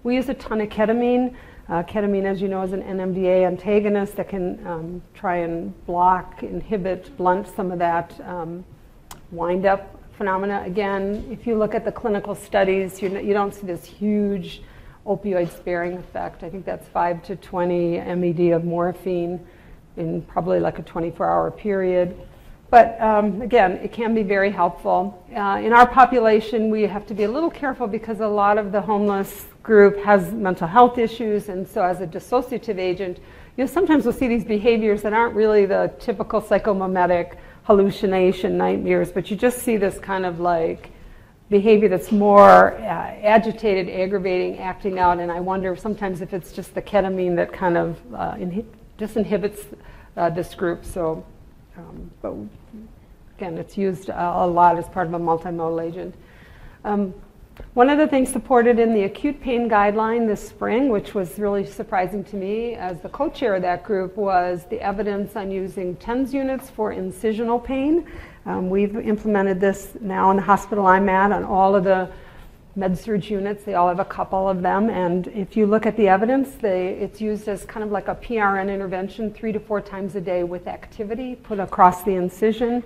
We 0.03 0.15
use 0.15 0.31
a 0.31 0.35
ton 0.35 0.63
of 0.63 0.71
ketamine. 0.71 1.35
Uh, 1.69 1.83
ketamine, 1.83 2.25
as 2.25 2.41
you 2.41 2.49
know, 2.49 2.63
is 2.63 2.73
an 2.73 2.83
NMDA 2.83 3.47
antagonist 3.47 4.17
that 4.17 4.29
can 4.31 4.67
um, 4.67 5.03
try 5.13 5.39
and 5.39 5.75
block, 5.85 6.43
inhibit, 6.43 7.15
blunt 7.19 7.47
some 7.55 7.71
of 7.71 7.79
that 7.81 8.19
um, 8.27 8.65
wind 9.31 9.67
up 9.67 10.01
phenomena. 10.17 10.63
Again, 10.65 11.27
if 11.31 11.47
you 11.47 11.59
look 11.59 11.75
at 11.75 11.85
the 11.85 11.93
clinical 11.93 12.35
studies, 12.35 13.03
you, 13.03 13.11
you 13.21 13.35
don't 13.35 13.55
see 13.55 13.67
this 13.67 13.85
huge 13.85 14.63
opioid 15.07 15.55
sparing 15.57 15.95
effect. 15.99 16.43
I 16.43 16.51
think 16.51 16.65
that's 16.65 16.89
5 16.89 17.23
to 17.25 17.37
20 17.37 17.99
MED 17.99 18.53
of 18.53 18.65
morphine 18.65 19.45
in 19.97 20.23
probably 20.23 20.61
like 20.61 20.79
a 20.79 20.83
24 20.83 21.29
hour 21.29 21.51
period. 21.51 22.17
But 22.71 22.99
um, 23.03 23.43
again, 23.43 23.73
it 23.73 23.93
can 23.93 24.15
be 24.15 24.23
very 24.23 24.51
helpful. 24.51 25.23
Uh, 25.37 25.61
in 25.63 25.75
our 25.75 25.87
population, 25.87 26.71
we 26.71 26.83
have 26.85 27.07
to 27.09 27.15
be 27.15 27.25
a 27.25 27.31
little 27.31 27.51
careful 27.51 27.87
because 27.87 28.21
a 28.21 28.27
lot 28.27 28.57
of 28.57 28.73
the 28.73 28.81
homeless 28.81 29.45
group 29.63 29.99
has 29.99 30.33
mental 30.33 30.67
health 30.67 30.97
issues, 30.97 31.51
and 31.51 31.69
so 31.69 31.83
as 31.83 32.01
a 32.01 32.07
dissociative 32.07 32.79
agent, 32.79 33.19
you 33.59 33.65
know, 33.65 33.67
sometimes 33.67 34.05
we'll 34.05 34.15
see 34.15 34.27
these 34.27 34.45
behaviors 34.45 35.03
that 35.03 35.13
aren't 35.13 35.35
really 35.35 35.67
the 35.67 35.93
typical 36.01 36.41
psychomimetic 36.41 37.37
hallucination 37.65 38.57
nightmares, 38.57 39.13
but 39.13 39.31
you 39.31 39.37
just 39.37 39.59
see 39.59 39.77
this 39.77 39.99
kind 39.99 40.25
of 40.25 40.41
like 40.41 40.92
behavior 41.53 41.89
that's 41.89 42.11
more 42.11 42.73
uh, 42.75 42.81
agitated, 43.23 43.89
aggravating, 43.89 44.59
acting 44.59 44.99
out, 44.99 45.21
and 45.21 45.31
I 45.31 45.39
wonder 45.39 45.77
sometimes 45.77 46.21
if 46.21 46.35
it's 46.35 46.51
just 46.51 46.75
the 46.75 46.83
ketamine 46.83 47.37
that 47.37 47.53
kind 47.53 47.77
of 47.77 47.97
uh, 48.13 48.33
inhi- 48.33 48.67
disinhibits 48.99 49.61
uh, 50.17 50.31
this 50.31 50.55
group. 50.57 50.85
So, 50.85 51.25
um, 51.77 52.11
but 52.21 52.35
again, 53.37 53.59
it's 53.59 53.79
used 53.79 54.09
a 54.09 54.47
lot 54.47 54.77
as 54.79 54.89
part 54.89 55.07
of 55.07 55.15
a 55.15 55.21
multimodal 55.21 55.87
agent. 55.87 56.15
Um, 56.85 57.15
one 57.75 57.91
of 57.91 57.99
the 57.99 58.07
things 58.07 58.31
supported 58.31 58.79
in 58.79 58.95
the 58.95 59.05
acute 59.05 59.41
pain 59.41 59.69
guideline 59.69 60.27
this 60.27 60.47
spring, 60.47 60.89
which 60.89 61.15
was 61.15 61.39
really 61.39 61.65
surprising 61.67 62.25
to 62.25 62.37
me 62.37 62.75
as 62.75 63.01
the 63.01 63.09
co 63.09 63.29
chair 63.29 63.55
of 63.55 63.63
that 63.63 63.83
group, 63.85 64.17
was 64.17 64.65
the 64.71 64.81
evidence 64.81 65.37
on 65.37 65.51
using 65.51 65.97
TENS 65.97 66.35
units 66.35 66.71
for 66.71 66.93
incisional 66.93 67.63
pain. 67.63 68.07
Um, 68.45 68.71
we've 68.71 68.97
implemented 68.97 69.61
this 69.61 69.97
now 70.01 70.31
in 70.31 70.37
the 70.37 70.43
hospital 70.43 70.87
I'm 70.87 71.09
at 71.09 71.33
on 71.33 71.45
all 71.45 71.75
of 71.75 71.85
the 71.85 72.11
med 72.75 72.99
surg 72.99 73.29
units. 73.29 73.65
They 73.65 73.75
all 73.75 73.89
have 73.89 74.01
a 74.01 74.05
couple 74.05 74.49
of 74.49 74.63
them. 74.63 74.89
And 74.89 75.27
if 75.29 75.57
you 75.57 75.67
look 75.67 75.87
at 75.87 75.97
the 75.97 76.09
evidence, 76.09 76.55
they, 76.55 76.89
it's 76.89 77.21
used 77.21 77.49
as 77.49 77.65
kind 77.65 77.85
of 77.85 77.91
like 77.91 78.09
a 78.09 78.15
PRN 78.15 78.73
intervention 78.73 79.33
three 79.33 79.53
to 79.53 79.61
four 79.61 79.81
times 79.81 80.17
a 80.17 80.21
day 80.21 80.43
with 80.43 80.67
activity 80.67 81.37
put 81.37 81.61
across 81.61 82.03
the 82.03 82.13
incision. 82.13 82.83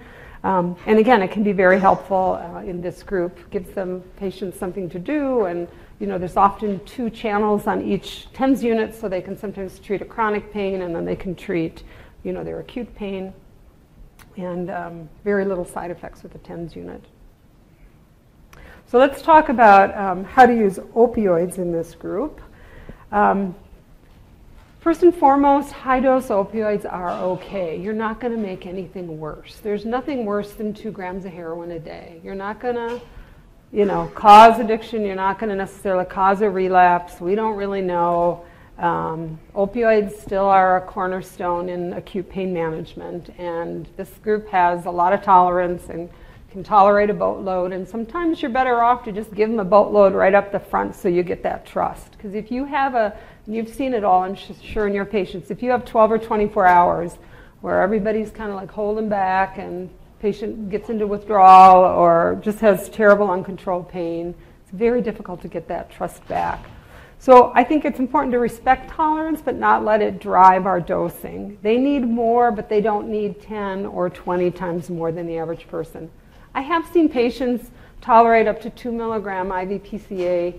Um, 0.47 0.77
and 0.87 1.01
again, 1.01 1.23
it 1.23 1.33
can 1.33 1.43
be 1.43 1.51
very 1.51 1.81
helpful 1.81 2.39
uh, 2.41 2.61
in 2.61 2.81
this 2.81 3.03
group. 3.03 3.51
Gives 3.51 3.73
them 3.73 4.01
patients 4.17 4.57
something 4.57 4.89
to 4.91 4.99
do, 5.01 5.47
and 5.47 5.67
you 5.99 6.07
know, 6.07 6.19
there's 6.19 6.37
often 6.37 6.79
two 6.85 7.11
channels 7.11 7.67
on 7.67 7.83
each 7.83 8.33
TENS 8.33 8.63
unit, 8.63 8.95
so 8.95 9.09
they 9.09 9.21
can 9.21 9.37
sometimes 9.37 9.81
treat 9.81 10.03
a 10.03 10.05
chronic 10.05 10.53
pain, 10.53 10.83
and 10.83 10.95
then 10.95 11.05
they 11.05 11.17
can 11.17 11.35
treat, 11.35 11.83
you 12.23 12.33
know, 12.33 12.45
their 12.45 12.61
acute 12.61 12.95
pain 12.95 13.33
and 14.37 14.71
um, 14.71 15.09
very 15.25 15.45
little 15.45 15.65
side 15.65 15.91
effects 15.91 16.23
with 16.23 16.33
the 16.33 16.39
TENS 16.39 16.77
unit. 16.77 17.03
So 18.87 18.99
let's 18.99 19.23
talk 19.23 19.49
about 19.49 19.97
um, 19.97 20.23
how 20.23 20.47
to 20.47 20.55
use 20.55 20.79
opioids 20.95 21.59
in 21.59 21.73
this 21.73 21.97
group. 21.97 22.41
Um, 23.11 23.53
first 24.87 25.03
and 25.03 25.13
foremost, 25.13 25.73
high 25.73 25.99
dose 25.99 26.29
opioids 26.29 26.87
are 26.89 27.11
okay. 27.11 27.77
You're 27.77 27.93
not 27.93 28.21
going 28.21 28.33
to 28.33 28.39
make 28.39 28.67
anything 28.67 29.19
worse. 29.19 29.59
There's 29.61 29.85
nothing 29.85 30.25
worse 30.25 30.53
than 30.53 30.73
two 30.73 30.93
grams 30.93 31.25
of 31.25 31.33
heroin 31.33 31.73
a 31.73 31.81
day. 31.81 32.21
You're 32.23 32.37
not 32.37 32.61
going 32.61 32.77
to, 32.77 33.01
you 33.73 33.85
know, 33.85 34.09
cause 34.15 34.61
addiction. 34.61 35.05
You're 35.05 35.17
not 35.17 35.41
going 35.41 35.51
to 35.51 35.57
necessarily 35.57 36.05
cause 36.05 36.41
a 36.41 36.49
relapse. 36.49 37.21
We 37.21 37.35
don't 37.35 37.57
really 37.57 37.81
know. 37.81 38.45
Um, 38.79 39.41
opioids 39.57 40.21
still 40.21 40.45
are 40.45 40.77
a 40.77 40.81
cornerstone 40.83 41.69
in 41.69 41.93
acute 41.95 42.31
pain 42.31 42.55
management, 42.55 43.31
and 43.39 43.89
this 43.97 44.11
group 44.23 44.49
has 44.51 44.87
a 44.87 44.91
lot 44.93 45.13
of 45.13 45.21
tolerance 45.21 45.89
and 45.89 46.09
can 46.57 46.65
tolerate 46.65 47.11
a 47.11 47.15
boatload. 47.15 47.73
And 47.75 47.87
sometimes 47.87 48.41
you're 48.41 48.51
better 48.51 48.81
off 48.81 49.05
to 49.05 49.13
just 49.13 49.35
give 49.35 49.51
them 49.51 49.61
a 49.61 49.65
boatload 49.65 50.15
right 50.15 50.33
up 50.33 50.53
the 50.53 50.59
front 50.59 50.95
so 50.95 51.07
you 51.07 51.23
get 51.23 51.43
that 51.43 51.67
trust. 51.67 52.13
Because 52.13 52.35
if 52.35 52.51
you 52.51 52.65
have 52.65 52.95
a, 52.95 53.15
you've 53.47 53.69
seen 53.69 53.93
it 53.93 54.05
all, 54.05 54.23
I'm 54.23 54.35
sure 54.35 54.87
in 54.87 54.95
your 54.95 55.05
patients, 55.05 55.51
if 55.51 55.63
you 55.63 55.71
have 55.71 55.85
12 55.85 56.13
or 56.13 56.19
24 56.19 56.65
hours 56.65 57.19
where 57.61 57.83
everybody's 57.83 58.31
kind 58.31 58.49
of 58.49 58.57
like 58.57 58.71
holding 58.71 59.07
back 59.07 59.59
and 59.59 59.91
patient 60.19 60.71
gets 60.71 60.89
into 60.89 61.07
withdrawal 61.07 61.85
or 61.85 62.41
just 62.43 62.61
has 62.61 62.89
terrible 62.89 63.31
uncontrolled 63.31 63.91
pain, 63.91 64.35
it's 64.63 64.73
very 64.73 65.03
difficult 65.03 65.43
to 65.43 65.49
get 65.49 65.69
that 65.69 65.91
trust 65.91 66.27
back. 66.27 66.65
So 67.19 67.53
I 67.55 67.65
think 67.65 67.85
it's 67.85 67.99
important 67.99 68.33
to 68.33 68.39
respect 68.39 68.89
tolerance, 68.89 69.43
but 69.43 69.57
not 69.57 69.85
let 69.85 70.01
it 70.01 70.21
drive 70.21 70.65
our 70.65 70.81
dosing. 70.81 71.59
They 71.61 71.77
need 71.77 72.09
more, 72.09 72.51
but 72.51 72.71
they 72.71 72.81
don't 72.81 73.09
need 73.09 73.43
10 73.43 73.85
or 73.85 74.09
20 74.09 74.51
times 74.53 74.89
more 74.89 75.13
than 75.13 75.27
the 75.27 75.37
average 75.37 75.69
person. 75.69 76.11
I 76.57 76.63
have 76.63 76.91
seen 76.91 77.11
patients 77.11 77.71
tolerate 78.01 78.49
up 78.49 78.63
to 78.63 78.71
2 78.71 78.91
milligram 78.91 79.53
IV 79.53 79.83
PCA 79.83 80.59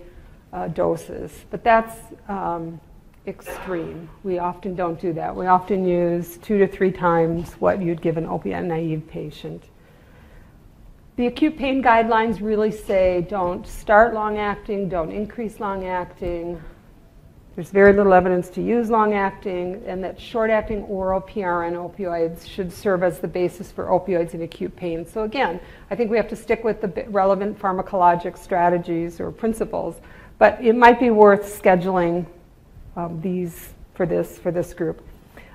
uh, 0.52 0.68
doses, 0.68 1.44
but 1.50 1.64
that's 1.64 1.96
um, 2.28 2.80
extreme. 3.26 4.08
We 4.22 4.38
often 4.38 4.76
don't 4.76 5.00
do 5.00 5.12
that. 5.14 5.34
We 5.34 5.48
often 5.48 5.84
use 5.84 6.36
two 6.36 6.56
to 6.58 6.68
three 6.68 6.92
times 6.92 7.54
what 7.54 7.82
you'd 7.82 8.00
give 8.00 8.16
an 8.16 8.26
opiate 8.26 8.64
naive 8.64 9.08
patient. 9.08 9.64
The 11.16 11.26
acute 11.26 11.58
pain 11.58 11.82
guidelines 11.82 12.40
really 12.40 12.70
say 12.70 13.26
don't 13.28 13.66
start 13.66 14.14
long 14.14 14.38
acting, 14.38 14.88
don't 14.88 15.10
increase 15.10 15.58
long 15.58 15.84
acting. 15.84 16.62
There's 17.58 17.70
very 17.70 17.92
little 17.92 18.14
evidence 18.14 18.50
to 18.50 18.62
use 18.62 18.88
long 18.88 19.14
acting, 19.14 19.82
and 19.84 20.04
that 20.04 20.20
short 20.20 20.48
acting 20.48 20.84
oral 20.84 21.20
PRN 21.20 21.72
opioids 21.72 22.46
should 22.46 22.72
serve 22.72 23.02
as 23.02 23.18
the 23.18 23.26
basis 23.26 23.72
for 23.72 23.86
opioids 23.86 24.32
in 24.32 24.42
acute 24.42 24.76
pain. 24.76 25.04
So, 25.04 25.24
again, 25.24 25.58
I 25.90 25.96
think 25.96 26.08
we 26.08 26.16
have 26.18 26.28
to 26.28 26.36
stick 26.36 26.62
with 26.62 26.80
the 26.80 27.04
relevant 27.08 27.58
pharmacologic 27.58 28.38
strategies 28.38 29.18
or 29.18 29.32
principles, 29.32 29.96
but 30.38 30.64
it 30.64 30.76
might 30.76 31.00
be 31.00 31.10
worth 31.10 31.60
scheduling 31.60 32.26
um, 32.94 33.20
these 33.20 33.70
for 33.92 34.06
this, 34.06 34.38
for 34.38 34.52
this 34.52 34.72
group. 34.72 35.02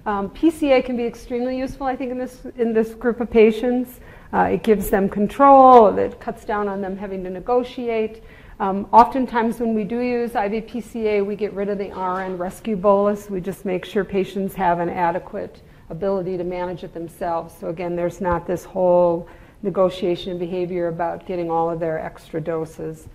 Um, 0.06 0.30
PCA 0.32 0.84
can 0.84 0.98
be 0.98 1.06
extremely 1.06 1.58
useful, 1.58 1.88
I 1.88 1.96
think, 1.96 2.12
in 2.12 2.18
this, 2.18 2.46
in 2.58 2.74
this 2.74 2.96
group 2.96 3.22
of 3.22 3.32
patients. 3.32 4.02
Uh, 4.34 4.50
it 4.52 4.63
gives 4.63 4.89
them 4.89 5.08
control, 5.08 5.98
it 5.98 6.20
cuts 6.20 6.44
down 6.44 6.68
on 6.68 6.82
them 6.82 6.98
having 6.98 7.24
to 7.24 7.30
negotiate. 7.30 8.24
Um, 8.60 8.88
oftentimes, 8.92 9.60
when 9.60 9.74
we 9.74 9.84
do 9.84 10.00
use 10.00 10.32
IV 10.32 10.68
PCA, 10.68 11.26
we 11.26 11.36
get 11.36 11.54
rid 11.54 11.70
of 11.70 11.78
the 11.78 11.89
RN 11.89 12.38
rescue 12.38 12.76
bolus. 12.76 13.30
We 13.30 13.42
just 13.42 13.66
make 13.66 13.84
sure 13.84 14.04
patients 14.04 14.54
have 14.56 14.80
an 14.80 14.89
adequate 14.89 15.62
ability 15.89 16.38
to 16.38 16.44
manage 16.44 16.84
it 16.84 16.94
themselves. 16.94 17.54
So, 17.60 17.70
again, 17.70 17.96
there's 17.96 18.22
not 18.22 18.46
this 18.46 18.63
whole 18.63 19.28
negotiation 19.63 20.38
behavior 20.38 20.88
about 20.88 21.26
getting 21.26 21.50
all 21.50 21.70
of 21.70 21.80
their 21.80 21.98
extra 21.98 22.39
doses. 22.39 23.08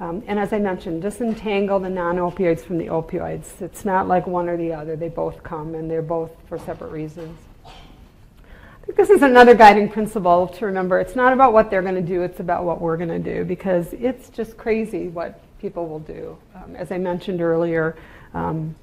Um, 0.00 0.22
and 0.26 0.38
as 0.38 0.52
I 0.52 0.58
mentioned, 0.58 1.02
disentangle 1.02 1.78
the 1.78 1.90
non 1.90 2.16
opioids 2.16 2.60
from 2.60 2.78
the 2.78 2.86
opioids. 2.86 3.60
It's 3.60 3.84
not 3.84 4.08
like 4.08 4.26
one 4.26 4.48
or 4.48 4.56
the 4.56 4.72
other, 4.72 4.96
they 4.96 5.10
both 5.10 5.42
come 5.42 5.74
and 5.74 5.90
they're 5.90 6.00
both 6.00 6.30
for 6.48 6.58
separate 6.58 6.90
reasons. 6.90 7.38
This 8.96 9.10
is 9.10 9.22
another 9.22 9.54
guiding 9.54 9.88
principle 9.88 10.48
to 10.48 10.66
remember. 10.66 10.98
It's 10.98 11.14
not 11.14 11.32
about 11.32 11.52
what 11.52 11.70
they're 11.70 11.82
going 11.82 11.94
to 11.94 12.00
do, 12.00 12.22
it's 12.22 12.40
about 12.40 12.64
what 12.64 12.80
we're 12.80 12.96
going 12.96 13.10
to 13.10 13.18
do 13.18 13.44
because 13.44 13.92
it's 13.92 14.30
just 14.30 14.56
crazy 14.56 15.08
what 15.08 15.40
people 15.60 15.86
will 15.86 16.00
do. 16.00 16.36
Um, 16.54 16.74
as 16.74 16.90
I 16.90 16.98
mentioned 16.98 17.40
earlier, 17.40 17.96
um, 18.34 18.74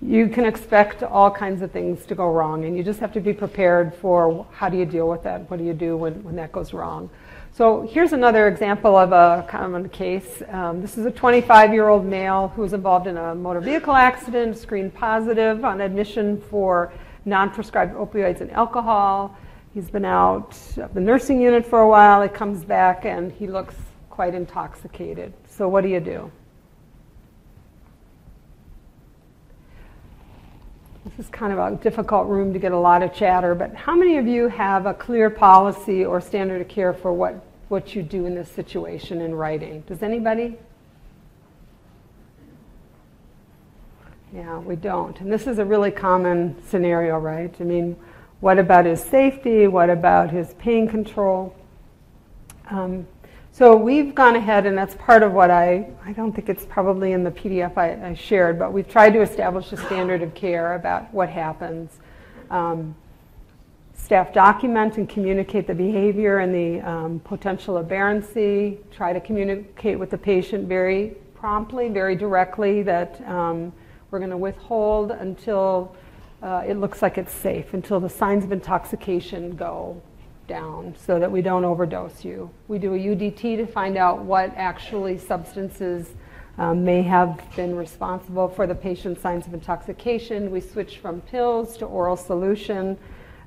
you 0.00 0.28
can 0.28 0.44
expect 0.44 1.02
all 1.02 1.30
kinds 1.30 1.60
of 1.62 1.72
things 1.72 2.06
to 2.06 2.14
go 2.14 2.30
wrong, 2.30 2.64
and 2.64 2.76
you 2.76 2.82
just 2.82 3.00
have 3.00 3.12
to 3.14 3.20
be 3.20 3.32
prepared 3.32 3.92
for 3.96 4.46
how 4.52 4.68
do 4.68 4.78
you 4.78 4.86
deal 4.86 5.08
with 5.08 5.24
that? 5.24 5.50
What 5.50 5.58
do 5.58 5.64
you 5.64 5.74
do 5.74 5.96
when, 5.96 6.22
when 6.22 6.36
that 6.36 6.52
goes 6.52 6.72
wrong? 6.72 7.10
So 7.52 7.82
here's 7.82 8.12
another 8.12 8.46
example 8.46 8.96
of 8.96 9.12
a 9.12 9.44
common 9.48 9.88
case. 9.88 10.42
Um, 10.48 10.80
this 10.80 10.96
is 10.96 11.04
a 11.04 11.10
25 11.10 11.72
year 11.72 11.88
old 11.88 12.06
male 12.06 12.48
who 12.54 12.62
was 12.62 12.72
involved 12.72 13.08
in 13.08 13.16
a 13.16 13.34
motor 13.34 13.60
vehicle 13.60 13.94
accident, 13.94 14.56
screened 14.56 14.94
positive 14.94 15.64
on 15.64 15.80
admission 15.80 16.40
for 16.48 16.92
non 17.28 17.50
prescribed 17.50 17.94
opioids 17.94 18.40
and 18.40 18.50
alcohol. 18.50 19.36
He's 19.74 19.90
been 19.90 20.04
out 20.04 20.56
of 20.78 20.94
the 20.94 21.00
nursing 21.00 21.40
unit 21.40 21.66
for 21.66 21.80
a 21.80 21.88
while. 21.88 22.22
He 22.22 22.28
comes 22.28 22.64
back 22.64 23.04
and 23.04 23.30
he 23.30 23.46
looks 23.46 23.74
quite 24.08 24.34
intoxicated. 24.34 25.32
So, 25.46 25.68
what 25.68 25.82
do 25.82 25.88
you 25.88 26.00
do? 26.00 26.32
This 31.04 31.26
is 31.26 31.30
kind 31.30 31.52
of 31.52 31.58
a 31.58 31.76
difficult 31.76 32.26
room 32.26 32.52
to 32.52 32.58
get 32.58 32.72
a 32.72 32.78
lot 32.78 33.02
of 33.02 33.14
chatter, 33.14 33.54
but 33.54 33.74
how 33.74 33.94
many 33.94 34.18
of 34.18 34.26
you 34.26 34.48
have 34.48 34.86
a 34.86 34.92
clear 34.92 35.30
policy 35.30 36.04
or 36.04 36.20
standard 36.20 36.60
of 36.60 36.68
care 36.68 36.92
for 36.92 37.12
what, 37.12 37.42
what 37.68 37.94
you 37.94 38.02
do 38.02 38.26
in 38.26 38.34
this 38.34 38.50
situation 38.50 39.20
in 39.20 39.34
writing? 39.34 39.82
Does 39.86 40.02
anybody? 40.02 40.58
Yeah, 44.38 44.58
we 44.60 44.76
don't. 44.76 45.20
And 45.20 45.32
this 45.32 45.48
is 45.48 45.58
a 45.58 45.64
really 45.64 45.90
common 45.90 46.54
scenario, 46.68 47.18
right? 47.18 47.52
I 47.58 47.64
mean, 47.64 47.96
what 48.38 48.60
about 48.60 48.84
his 48.84 49.02
safety? 49.02 49.66
What 49.66 49.90
about 49.90 50.30
his 50.30 50.54
pain 50.60 50.86
control? 50.86 51.56
Um, 52.70 53.04
so 53.50 53.74
we've 53.74 54.14
gone 54.14 54.36
ahead, 54.36 54.64
and 54.64 54.78
that's 54.78 54.94
part 54.94 55.24
of 55.24 55.32
what 55.32 55.50
I, 55.50 55.88
I 56.04 56.12
don't 56.12 56.32
think 56.32 56.48
it's 56.48 56.64
probably 56.64 57.10
in 57.10 57.24
the 57.24 57.32
PDF 57.32 57.76
I, 57.76 58.10
I 58.10 58.14
shared, 58.14 58.60
but 58.60 58.72
we've 58.72 58.88
tried 58.88 59.10
to 59.14 59.22
establish 59.22 59.72
a 59.72 59.76
standard 59.76 60.22
of 60.22 60.32
care 60.34 60.74
about 60.74 61.12
what 61.12 61.28
happens. 61.28 61.98
Um, 62.48 62.94
staff 63.92 64.32
document 64.32 64.98
and 64.98 65.08
communicate 65.08 65.66
the 65.66 65.74
behavior 65.74 66.38
and 66.38 66.54
the 66.54 66.88
um, 66.88 67.18
potential 67.24 67.78
aberrancy, 67.78 68.78
try 68.92 69.12
to 69.12 69.20
communicate 69.20 69.98
with 69.98 70.10
the 70.10 70.18
patient 70.18 70.68
very 70.68 71.16
promptly, 71.34 71.88
very 71.88 72.14
directly 72.14 72.84
that 72.84 73.20
um, 73.28 73.72
we're 74.10 74.18
going 74.18 74.30
to 74.30 74.36
withhold 74.36 75.10
until 75.10 75.94
uh, 76.42 76.62
it 76.66 76.74
looks 76.74 77.02
like 77.02 77.18
it's 77.18 77.32
safe, 77.32 77.74
until 77.74 78.00
the 78.00 78.08
signs 78.08 78.44
of 78.44 78.52
intoxication 78.52 79.56
go 79.56 80.00
down 80.46 80.94
so 80.96 81.18
that 81.18 81.30
we 81.30 81.42
don't 81.42 81.64
overdose 81.64 82.24
you. 82.24 82.50
We 82.68 82.78
do 82.78 82.94
a 82.94 82.98
UDT 82.98 83.40
to 83.58 83.66
find 83.66 83.96
out 83.96 84.20
what 84.20 84.52
actually 84.56 85.18
substances 85.18 86.08
um, 86.56 86.84
may 86.84 87.02
have 87.02 87.40
been 87.54 87.76
responsible 87.76 88.48
for 88.48 88.66
the 88.66 88.74
patient's 88.74 89.20
signs 89.20 89.46
of 89.46 89.54
intoxication. 89.54 90.50
We 90.50 90.60
switch 90.60 90.98
from 90.98 91.20
pills 91.22 91.76
to 91.76 91.84
oral 91.84 92.16
solution. 92.16 92.98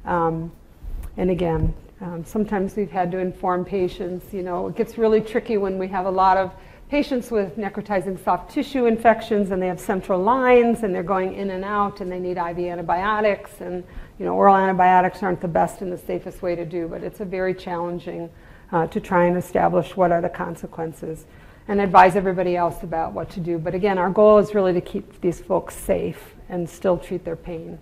Um, 0.05 0.51
and 1.17 1.29
again, 1.29 1.73
um, 1.99 2.23
sometimes 2.23 2.75
we've 2.75 2.89
had 2.89 3.11
to 3.11 3.19
inform 3.19 3.65
patients, 3.65 4.33
you 4.33 4.41
know, 4.41 4.67
it 4.67 4.75
gets 4.75 4.97
really 4.97 5.21
tricky 5.21 5.57
when 5.57 5.77
we 5.77 5.87
have 5.89 6.05
a 6.05 6.11
lot 6.11 6.37
of 6.37 6.51
patients 6.91 7.31
with 7.31 7.55
necrotizing 7.55 8.21
soft 8.21 8.51
tissue 8.51 8.85
infections 8.85 9.51
and 9.51 9.61
they 9.61 9.67
have 9.67 9.79
central 9.79 10.21
lines 10.21 10.83
and 10.83 10.93
they're 10.93 11.01
going 11.01 11.33
in 11.35 11.51
and 11.51 11.63
out 11.63 12.01
and 12.01 12.11
they 12.11 12.19
need 12.19 12.35
IV 12.35 12.59
antibiotics 12.59 13.61
and 13.61 13.81
you 14.19 14.25
know 14.25 14.35
oral 14.35 14.57
antibiotics 14.57 15.23
aren't 15.23 15.39
the 15.39 15.47
best 15.47 15.79
and 15.79 15.89
the 15.89 15.97
safest 15.97 16.41
way 16.41 16.53
to 16.53 16.65
do 16.65 16.89
but 16.89 17.01
it's 17.01 17.21
a 17.21 17.25
very 17.25 17.53
challenging 17.53 18.29
uh, 18.73 18.85
to 18.87 18.99
try 18.99 19.23
and 19.23 19.37
establish 19.37 19.95
what 19.95 20.11
are 20.11 20.19
the 20.19 20.27
consequences 20.27 21.27
and 21.69 21.79
advise 21.79 22.17
everybody 22.17 22.57
else 22.57 22.83
about 22.83 23.13
what 23.13 23.29
to 23.29 23.39
do. 23.39 23.57
But 23.57 23.73
again 23.73 23.97
our 23.97 24.09
goal 24.09 24.37
is 24.39 24.53
really 24.53 24.73
to 24.73 24.81
keep 24.81 25.21
these 25.21 25.39
folks 25.39 25.77
safe 25.77 26.35
and 26.49 26.69
still 26.69 26.97
treat 26.97 27.23
their 27.23 27.37
pain 27.37 27.79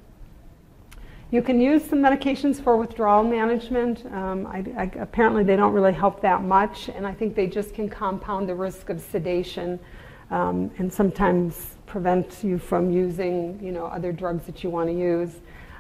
you 1.32 1.44
can 1.44 1.62
use 1.62 1.84
some 1.84 2.00
medications 2.00 2.62
for 2.62 2.76
withdrawal 2.76 3.24
management. 3.24 4.04
Um, 4.14 4.48
I, 4.48 4.66
I, 4.78 4.92
apparently, 5.00 5.44
they 5.44 5.56
don't 5.56 5.74
really 5.74 5.94
help 5.94 6.22
that 6.22 6.42
much, 6.44 6.90
and 6.90 7.06
I 7.06 7.14
think 7.14 7.36
they 7.36 7.46
just 7.46 7.74
can 7.74 7.88
compound 7.88 8.50
the 8.50 8.56
risk 8.56 8.90
of 8.90 9.00
sedation 9.00 9.80
um, 10.32 10.72
and 10.80 10.92
sometimes 10.92 11.76
prevent 11.86 12.44
you 12.44 12.58
from 12.58 12.92
using, 12.92 13.60
you 13.62 13.72
know, 13.72 13.86
other 13.86 14.12
drugs 14.12 14.46
that 14.46 14.64
you 14.64 14.72
want 14.72 14.90
to 14.90 14.96
use. 14.96 15.36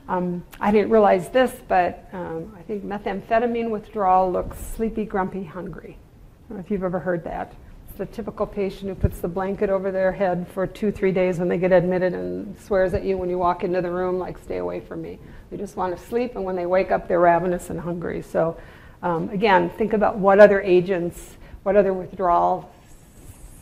Um, 0.07 0.43
I 0.59 0.71
didn't 0.71 0.91
realize 0.91 1.29
this, 1.29 1.55
but 1.67 2.07
um, 2.13 2.55
I 2.57 2.61
think 2.63 2.83
methamphetamine 2.83 3.69
withdrawal 3.69 4.31
looks 4.31 4.57
sleepy, 4.57 5.05
grumpy, 5.05 5.43
hungry. 5.43 5.97
I 5.97 6.49
don't 6.49 6.57
know 6.57 6.63
if 6.63 6.71
you've 6.71 6.83
ever 6.83 6.99
heard 6.99 7.23
that 7.23 7.53
the 7.99 8.05
typical 8.05 8.47
patient 8.47 8.87
who 8.87 8.95
puts 8.95 9.19
the 9.19 9.27
blanket 9.27 9.69
over 9.69 9.91
their 9.91 10.13
head 10.13 10.47
for 10.53 10.65
two, 10.65 10.89
three 10.89 11.11
days 11.11 11.37
when 11.37 11.49
they 11.49 11.57
get 11.57 11.73
admitted 11.73 12.13
and 12.13 12.57
swears 12.57 12.93
at 12.93 13.03
you 13.03 13.17
when 13.17 13.29
you 13.29 13.37
walk 13.37 13.65
into 13.65 13.81
the 13.81 13.91
room, 13.91 14.17
like, 14.17 14.37
stay 14.37 14.55
away 14.57 14.79
from 14.79 15.01
me. 15.01 15.19
They 15.51 15.57
just 15.57 15.75
want 15.75 15.95
to 15.95 16.01
sleep, 16.05 16.37
and 16.37 16.45
when 16.45 16.55
they 16.55 16.65
wake 16.65 16.91
up, 16.91 17.09
they're 17.09 17.19
ravenous 17.19 17.69
and 17.69 17.77
hungry. 17.77 18.21
So, 18.21 18.57
um, 19.03 19.27
again, 19.31 19.69
think 19.71 19.91
about 19.91 20.17
what 20.17 20.39
other 20.39 20.61
agents, 20.61 21.35
what 21.63 21.75
other 21.75 21.93
withdrawal 21.93 22.71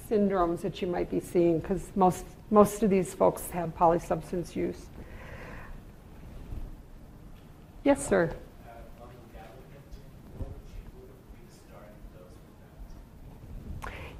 syndromes 0.08 0.62
that 0.62 0.84
you 0.84 0.88
might 0.88 1.10
be 1.10 1.20
seeing, 1.20 1.58
because 1.58 1.90
most, 1.96 2.24
most 2.52 2.84
of 2.84 2.92
these 2.92 3.16
folks 3.16 3.50
have 3.50 3.76
polysubstance 3.76 4.56
use. 4.56 4.86
Yes, 7.84 8.08
sir. 8.08 8.36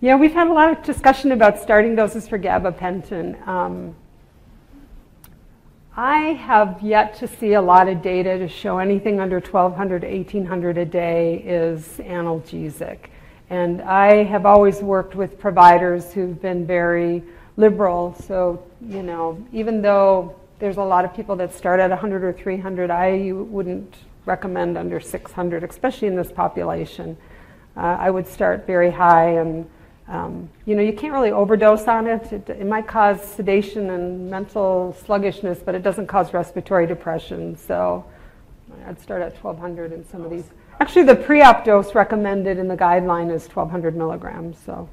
Yeah, 0.08 0.16
we've 0.16 0.32
had 0.32 0.48
a 0.48 0.54
lot 0.54 0.72
of 0.72 0.84
discussion 0.84 1.34
about 1.34 1.60
starting 1.60 1.94
doses 1.94 2.30
for 2.30 2.40
gabapentin. 2.40 3.46
Um, 3.46 3.94
I 5.98 6.20
have 6.32 6.82
yet 6.82 7.16
to 7.16 7.28
see 7.28 7.56
a 7.56 7.62
lot 7.62 7.90
of 7.90 8.02
data 8.02 8.38
to 8.38 8.48
show 8.48 8.78
anything 8.78 9.20
under 9.20 9.42
1200 9.42 10.04
to 10.04 10.08
1800 10.08 10.78
a 10.78 10.86
day 10.86 11.44
is 11.46 12.00
analgesic. 12.00 13.10
And 13.50 13.82
I 13.82 14.24
have 14.24 14.46
always 14.46 14.80
worked 14.80 15.16
with 15.16 15.38
providers 15.38 16.14
who've 16.14 16.42
been 16.42 16.66
very 16.66 17.22
liberal. 17.58 18.16
So, 18.26 18.64
you 18.88 19.04
know, 19.04 19.46
even 19.52 19.82
though 19.82 20.40
there's 20.60 20.78
a 20.78 20.84
lot 20.84 21.04
of 21.04 21.14
people 21.14 21.36
that 21.36 21.54
start 21.54 21.82
at 21.82 21.90
100 21.90 22.24
or 22.24 22.32
300, 22.32 22.90
I 22.90 23.34
wouldn't 23.34 23.94
recommend 24.26 24.78
under 24.78 25.02
600, 25.02 25.66
especially 25.66 26.08
in 26.08 26.16
this 26.16 26.32
population. 26.32 27.18
Uh, 27.76 27.98
I 28.00 28.10
would 28.10 28.26
start 28.26 28.66
very 28.66 28.90
high 28.90 29.32
and 29.32 29.70
um, 30.08 30.50
you 30.66 30.76
know, 30.76 30.82
you 30.82 30.94
can't 30.94 31.14
really 31.14 31.32
overdose 31.32 31.88
on 31.88 32.08
it. 32.08 32.32
it. 32.32 32.50
it. 32.50 32.66
might 32.66 32.88
cause 32.88 33.22
sedation 33.22 33.90
and 33.90 34.30
mental 34.30 34.96
sluggishness, 35.06 35.60
but 35.60 35.76
it 35.76 35.84
doesn't 35.84 36.08
cause 36.08 36.34
respiratory 36.34 36.88
depression. 36.88 37.58
So 37.58 38.06
I'd 38.86 39.00
start 39.02 39.22
at 39.22 39.36
1200 39.44 39.92
in 39.92 40.08
some 40.08 40.24
of 40.24 40.32
these. 40.32 40.46
Actually, 40.80 41.04
the 41.04 41.16
pre-op 41.16 41.66
dose 41.66 41.94
recommended 41.94 42.58
in 42.58 42.68
the 42.68 42.78
guideline 42.78 43.34
is 43.34 43.48
1200 43.48 43.98
milligrams. 43.98 44.58
So. 44.66 44.90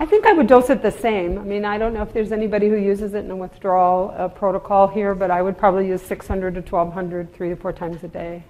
I 0.00 0.06
think 0.06 0.26
I 0.26 0.32
would 0.32 0.48
dose 0.48 0.68
it 0.70 0.82
the 0.82 0.90
same. 0.90 1.38
I 1.38 1.42
mean, 1.42 1.64
I 1.64 1.78
don't 1.78 1.94
know 1.94 2.02
if 2.02 2.12
there's 2.12 2.32
anybody 2.32 2.68
who 2.68 2.76
uses 2.76 3.14
it 3.14 3.24
in 3.24 3.30
a 3.30 3.36
withdrawal 3.36 4.12
uh, 4.16 4.26
protocol 4.26 4.88
here, 4.88 5.14
but 5.14 5.30
I 5.30 5.42
would 5.42 5.56
probably 5.56 5.86
use 5.86 6.02
600 6.02 6.54
to 6.54 6.60
1200 6.60 7.32
three 7.32 7.50
to 7.50 7.56
four 7.56 7.72
times 7.72 8.02
a 8.02 8.08
day. 8.08 8.42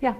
Yeah. 0.00 0.14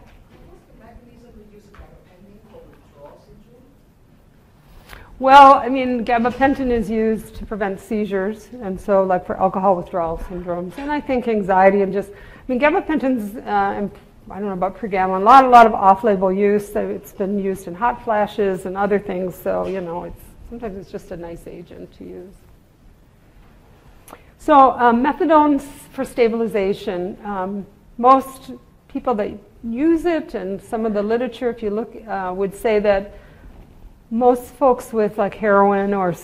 Well, 5.19 5.55
I 5.55 5.71
mean, 5.71 6.05
gabapentin 6.05 6.71
is 6.71 6.91
used 6.91 7.37
to 7.37 7.47
prevent 7.47 7.81
seizures, 7.81 8.51
and 8.61 8.79
so 8.79 9.03
like 9.03 9.25
for 9.25 9.41
alcohol 9.41 9.75
withdrawal 9.75 10.19
syndromes, 10.19 10.77
and 10.77 10.93
I 10.93 11.01
think 11.01 11.27
anxiety 11.27 11.81
and 11.81 11.91
just, 11.91 12.11
I 12.11 12.15
mean, 12.49 12.61
gabapentin's, 12.61 13.35
uh, 13.35 13.89
I 14.31 14.35
don't 14.35 14.47
know 14.47 14.53
about 14.53 14.77
pregabalin, 14.77 15.23
a 15.23 15.25
lot, 15.25 15.47
a 15.47 15.49
lot 15.49 15.67
of 15.67 15.73
off-label 15.73 16.31
use. 16.31 16.69
It's 16.77 17.13
been 17.15 17.39
used 17.39 17.67
in 17.67 17.75
hot 17.75 18.05
flashes 18.05 18.67
and 18.67 18.77
other 18.77 18.99
things, 18.99 19.35
so 19.35 19.67
you 19.67 19.81
know, 19.81 20.05
it's 20.05 20.21
sometimes 20.51 20.77
it's 20.77 20.91
just 20.91 21.11
a 21.11 21.17
nice 21.17 21.47
agent 21.47 21.97
to 21.97 22.05
use. 22.05 22.35
So 24.37 24.73
um, 24.73 25.03
methadone 25.03 25.63
for 25.63 26.05
stabilization. 26.05 27.17
Um, 27.25 27.67
most 27.97 28.53
people 28.89 29.15
that 29.15 29.31
use 29.65 30.05
it, 30.05 30.35
and 30.35 30.63
some 30.63 30.85
of 30.85 30.93
the 30.93 31.03
literature, 31.03 31.49
if 31.49 31.63
you 31.63 31.71
look, 31.71 31.97
uh, 32.07 32.35
would 32.37 32.55
say 32.55 32.81
that 32.81 33.15
most 34.11 34.55
folks 34.55 34.92
with 34.92 35.19
like 35.19 35.35
heroin 35.35 35.92
or 35.92 36.14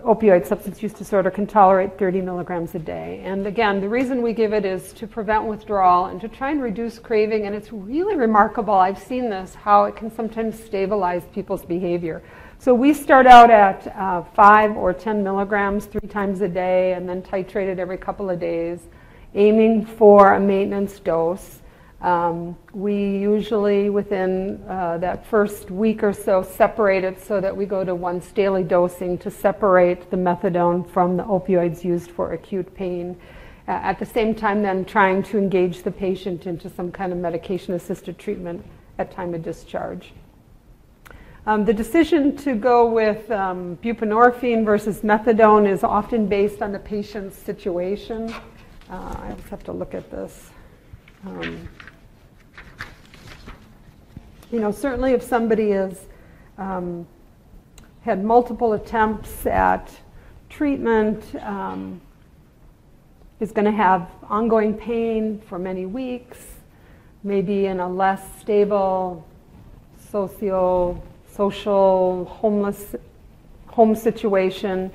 opioid 0.00 0.46
substance 0.46 0.82
use 0.82 0.92
disorder 0.92 1.30
can 1.30 1.46
tolerate 1.46 1.98
30 1.98 2.20
milligrams 2.20 2.74
a 2.74 2.78
day. 2.78 3.22
And 3.24 3.46
again, 3.46 3.80
the 3.80 3.88
reason 3.88 4.22
we 4.22 4.32
give 4.32 4.52
it 4.52 4.64
is 4.64 4.92
to 4.94 5.06
prevent 5.06 5.44
withdrawal 5.44 6.06
and 6.06 6.20
to 6.20 6.28
try 6.28 6.50
and 6.50 6.62
reduce 6.62 6.98
craving. 6.98 7.46
And 7.46 7.54
it's 7.54 7.72
really 7.72 8.16
remarkable, 8.16 8.74
I've 8.74 8.98
seen 8.98 9.30
this, 9.30 9.54
how 9.54 9.84
it 9.84 9.96
can 9.96 10.10
sometimes 10.14 10.62
stabilize 10.62 11.22
people's 11.32 11.64
behavior. 11.64 12.22
So 12.58 12.74
we 12.74 12.92
start 12.92 13.26
out 13.26 13.50
at 13.50 13.86
uh, 13.96 14.22
5 14.22 14.76
or 14.76 14.92
10 14.92 15.22
milligrams 15.22 15.86
three 15.86 16.08
times 16.08 16.40
a 16.40 16.48
day 16.48 16.94
and 16.94 17.08
then 17.08 17.22
titrate 17.22 17.68
it 17.68 17.78
every 17.78 17.98
couple 17.98 18.30
of 18.30 18.40
days, 18.40 18.80
aiming 19.34 19.86
for 19.86 20.34
a 20.34 20.40
maintenance 20.40 20.98
dose. 20.98 21.60
Um, 22.04 22.58
we 22.74 22.94
usually, 23.16 23.88
within 23.88 24.62
uh, 24.68 24.98
that 24.98 25.26
first 25.26 25.70
week 25.70 26.02
or 26.02 26.12
so, 26.12 26.42
separate 26.42 27.02
it 27.02 27.18
so 27.24 27.40
that 27.40 27.56
we 27.56 27.64
go 27.64 27.82
to 27.82 27.94
once 27.94 28.30
daily 28.32 28.62
dosing 28.62 29.16
to 29.18 29.30
separate 29.30 30.10
the 30.10 30.16
methadone 30.18 30.86
from 30.90 31.16
the 31.16 31.22
opioids 31.24 31.82
used 31.82 32.10
for 32.10 32.34
acute 32.34 32.74
pain. 32.74 33.16
Uh, 33.66 33.70
at 33.70 33.98
the 33.98 34.04
same 34.04 34.34
time, 34.34 34.60
then 34.60 34.84
trying 34.84 35.22
to 35.22 35.38
engage 35.38 35.82
the 35.82 35.90
patient 35.90 36.46
into 36.46 36.68
some 36.68 36.92
kind 36.92 37.10
of 37.10 37.16
medication 37.16 37.72
assisted 37.72 38.18
treatment 38.18 38.62
at 38.98 39.10
time 39.10 39.32
of 39.32 39.42
discharge. 39.42 40.12
Um, 41.46 41.64
the 41.64 41.72
decision 41.72 42.36
to 42.36 42.54
go 42.54 42.84
with 42.84 43.30
um, 43.30 43.78
buprenorphine 43.82 44.66
versus 44.66 45.00
methadone 45.00 45.66
is 45.66 45.82
often 45.82 46.26
based 46.26 46.60
on 46.60 46.70
the 46.70 46.78
patient's 46.80 47.38
situation. 47.38 48.30
Uh, 48.90 49.14
I 49.22 49.32
just 49.38 49.48
have 49.48 49.64
to 49.64 49.72
look 49.72 49.94
at 49.94 50.10
this. 50.10 50.50
Um, 51.26 51.66
you 54.54 54.60
know, 54.60 54.70
certainly 54.70 55.10
if 55.10 55.20
somebody 55.20 55.70
has 55.70 56.06
um, 56.58 57.08
had 58.02 58.24
multiple 58.24 58.74
attempts 58.74 59.46
at 59.46 59.90
treatment, 60.48 61.24
um, 61.42 62.00
is 63.40 63.50
going 63.50 63.64
to 63.64 63.72
have 63.72 64.08
ongoing 64.28 64.72
pain 64.72 65.42
for 65.48 65.58
many 65.58 65.86
weeks, 65.86 66.38
maybe 67.24 67.66
in 67.66 67.80
a 67.80 67.88
less 67.88 68.22
stable 68.40 69.26
socio 70.12 71.02
social 71.32 72.24
homeless 72.26 72.94
home 73.66 73.96
situation, 73.96 74.88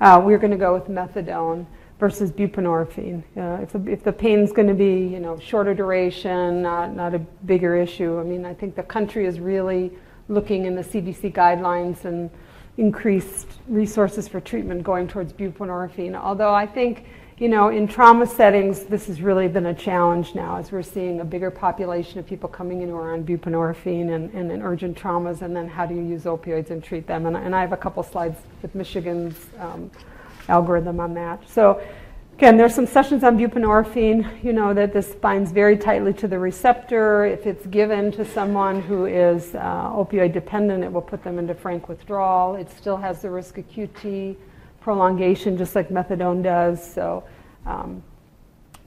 uh, 0.00 0.18
we're 0.24 0.38
going 0.38 0.50
to 0.50 0.56
go 0.56 0.72
with 0.72 0.86
methadone 0.86 1.66
versus 2.02 2.32
buprenorphine. 2.32 3.22
Uh, 3.36 3.62
if, 3.62 3.70
the, 3.70 3.84
if 3.88 4.02
the 4.02 4.12
pain's 4.12 4.50
going 4.50 4.66
to 4.66 4.74
be, 4.74 5.06
you 5.06 5.20
know, 5.20 5.38
shorter 5.38 5.72
duration, 5.72 6.60
not, 6.60 6.96
not 6.96 7.14
a 7.14 7.20
bigger 7.46 7.76
issue. 7.76 8.18
I 8.18 8.24
mean, 8.24 8.44
I 8.44 8.52
think 8.52 8.74
the 8.74 8.82
country 8.82 9.24
is 9.24 9.38
really 9.38 9.92
looking 10.26 10.64
in 10.64 10.74
the 10.74 10.82
CDC 10.82 11.32
guidelines 11.32 12.04
and 12.04 12.28
increased 12.76 13.46
resources 13.68 14.26
for 14.26 14.40
treatment 14.40 14.82
going 14.82 15.06
towards 15.06 15.32
buprenorphine. 15.32 16.16
Although 16.16 16.52
I 16.52 16.66
think, 16.66 17.04
you 17.38 17.48
know, 17.48 17.68
in 17.68 17.86
trauma 17.86 18.26
settings, 18.26 18.82
this 18.82 19.06
has 19.06 19.22
really 19.22 19.46
been 19.46 19.66
a 19.66 19.74
challenge 19.74 20.34
now 20.34 20.56
as 20.56 20.72
we're 20.72 20.82
seeing 20.82 21.20
a 21.20 21.24
bigger 21.24 21.52
population 21.52 22.18
of 22.18 22.26
people 22.26 22.48
coming 22.48 22.82
in 22.82 22.88
who 22.88 22.96
are 22.96 23.12
on 23.12 23.22
buprenorphine 23.22 24.12
and, 24.12 24.28
and 24.34 24.50
in 24.50 24.60
urgent 24.60 24.98
traumas, 24.98 25.42
and 25.42 25.54
then 25.54 25.68
how 25.68 25.86
do 25.86 25.94
you 25.94 26.02
use 26.02 26.24
opioids 26.24 26.70
and 26.70 26.82
treat 26.82 27.06
them? 27.06 27.26
And, 27.26 27.36
and 27.36 27.54
I 27.54 27.60
have 27.60 27.72
a 27.72 27.76
couple 27.76 28.02
slides 28.02 28.40
with 28.60 28.74
Michigan's 28.74 29.36
um, 29.60 29.88
algorithm 30.48 31.00
on 31.00 31.14
that. 31.14 31.48
So 31.48 31.80
again, 32.34 32.56
there's 32.56 32.74
some 32.74 32.86
sessions 32.86 33.24
on 33.24 33.38
buprenorphine. 33.38 34.42
You 34.42 34.52
know 34.52 34.74
that 34.74 34.92
this 34.92 35.14
binds 35.14 35.52
very 35.52 35.76
tightly 35.76 36.12
to 36.14 36.28
the 36.28 36.38
receptor. 36.38 37.24
If 37.24 37.46
it's 37.46 37.66
given 37.66 38.10
to 38.12 38.24
someone 38.24 38.82
who 38.82 39.06
is 39.06 39.54
uh, 39.54 39.90
opioid 39.90 40.32
dependent, 40.32 40.82
it 40.84 40.92
will 40.92 41.02
put 41.02 41.22
them 41.22 41.38
into 41.38 41.54
frank 41.54 41.88
withdrawal. 41.88 42.56
It 42.56 42.70
still 42.70 42.96
has 42.96 43.22
the 43.22 43.30
risk 43.30 43.58
of 43.58 43.68
QT 43.70 44.36
prolongation, 44.80 45.56
just 45.56 45.76
like 45.76 45.88
methadone 45.88 46.42
does. 46.42 46.92
So, 46.92 47.24
um, 47.64 48.02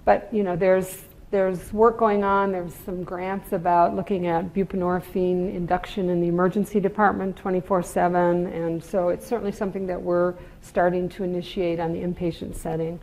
but 0.03 0.27
you 0.33 0.43
know, 0.43 0.55
there's 0.55 1.04
there's 1.31 1.73
work 1.73 1.97
going 1.97 2.23
on. 2.23 2.51
There's 2.51 2.73
some 2.73 3.03
grants 3.03 3.51
about 3.51 3.95
looking 3.95 4.27
at 4.27 4.53
buprenorphine 4.53 5.53
induction 5.53 6.09
in 6.09 6.21
the 6.21 6.27
emergency 6.27 6.79
department 6.79 7.35
24 7.35 7.83
7. 7.83 8.47
And 8.47 8.83
so 8.83 9.09
it's 9.09 9.25
certainly 9.25 9.51
something 9.51 9.87
that 9.87 10.01
we're 10.01 10.35
starting 10.61 11.09
to 11.09 11.23
initiate 11.23 11.79
on 11.79 11.93
the 11.93 11.99
inpatient 11.99 12.55
setting. 12.55 12.99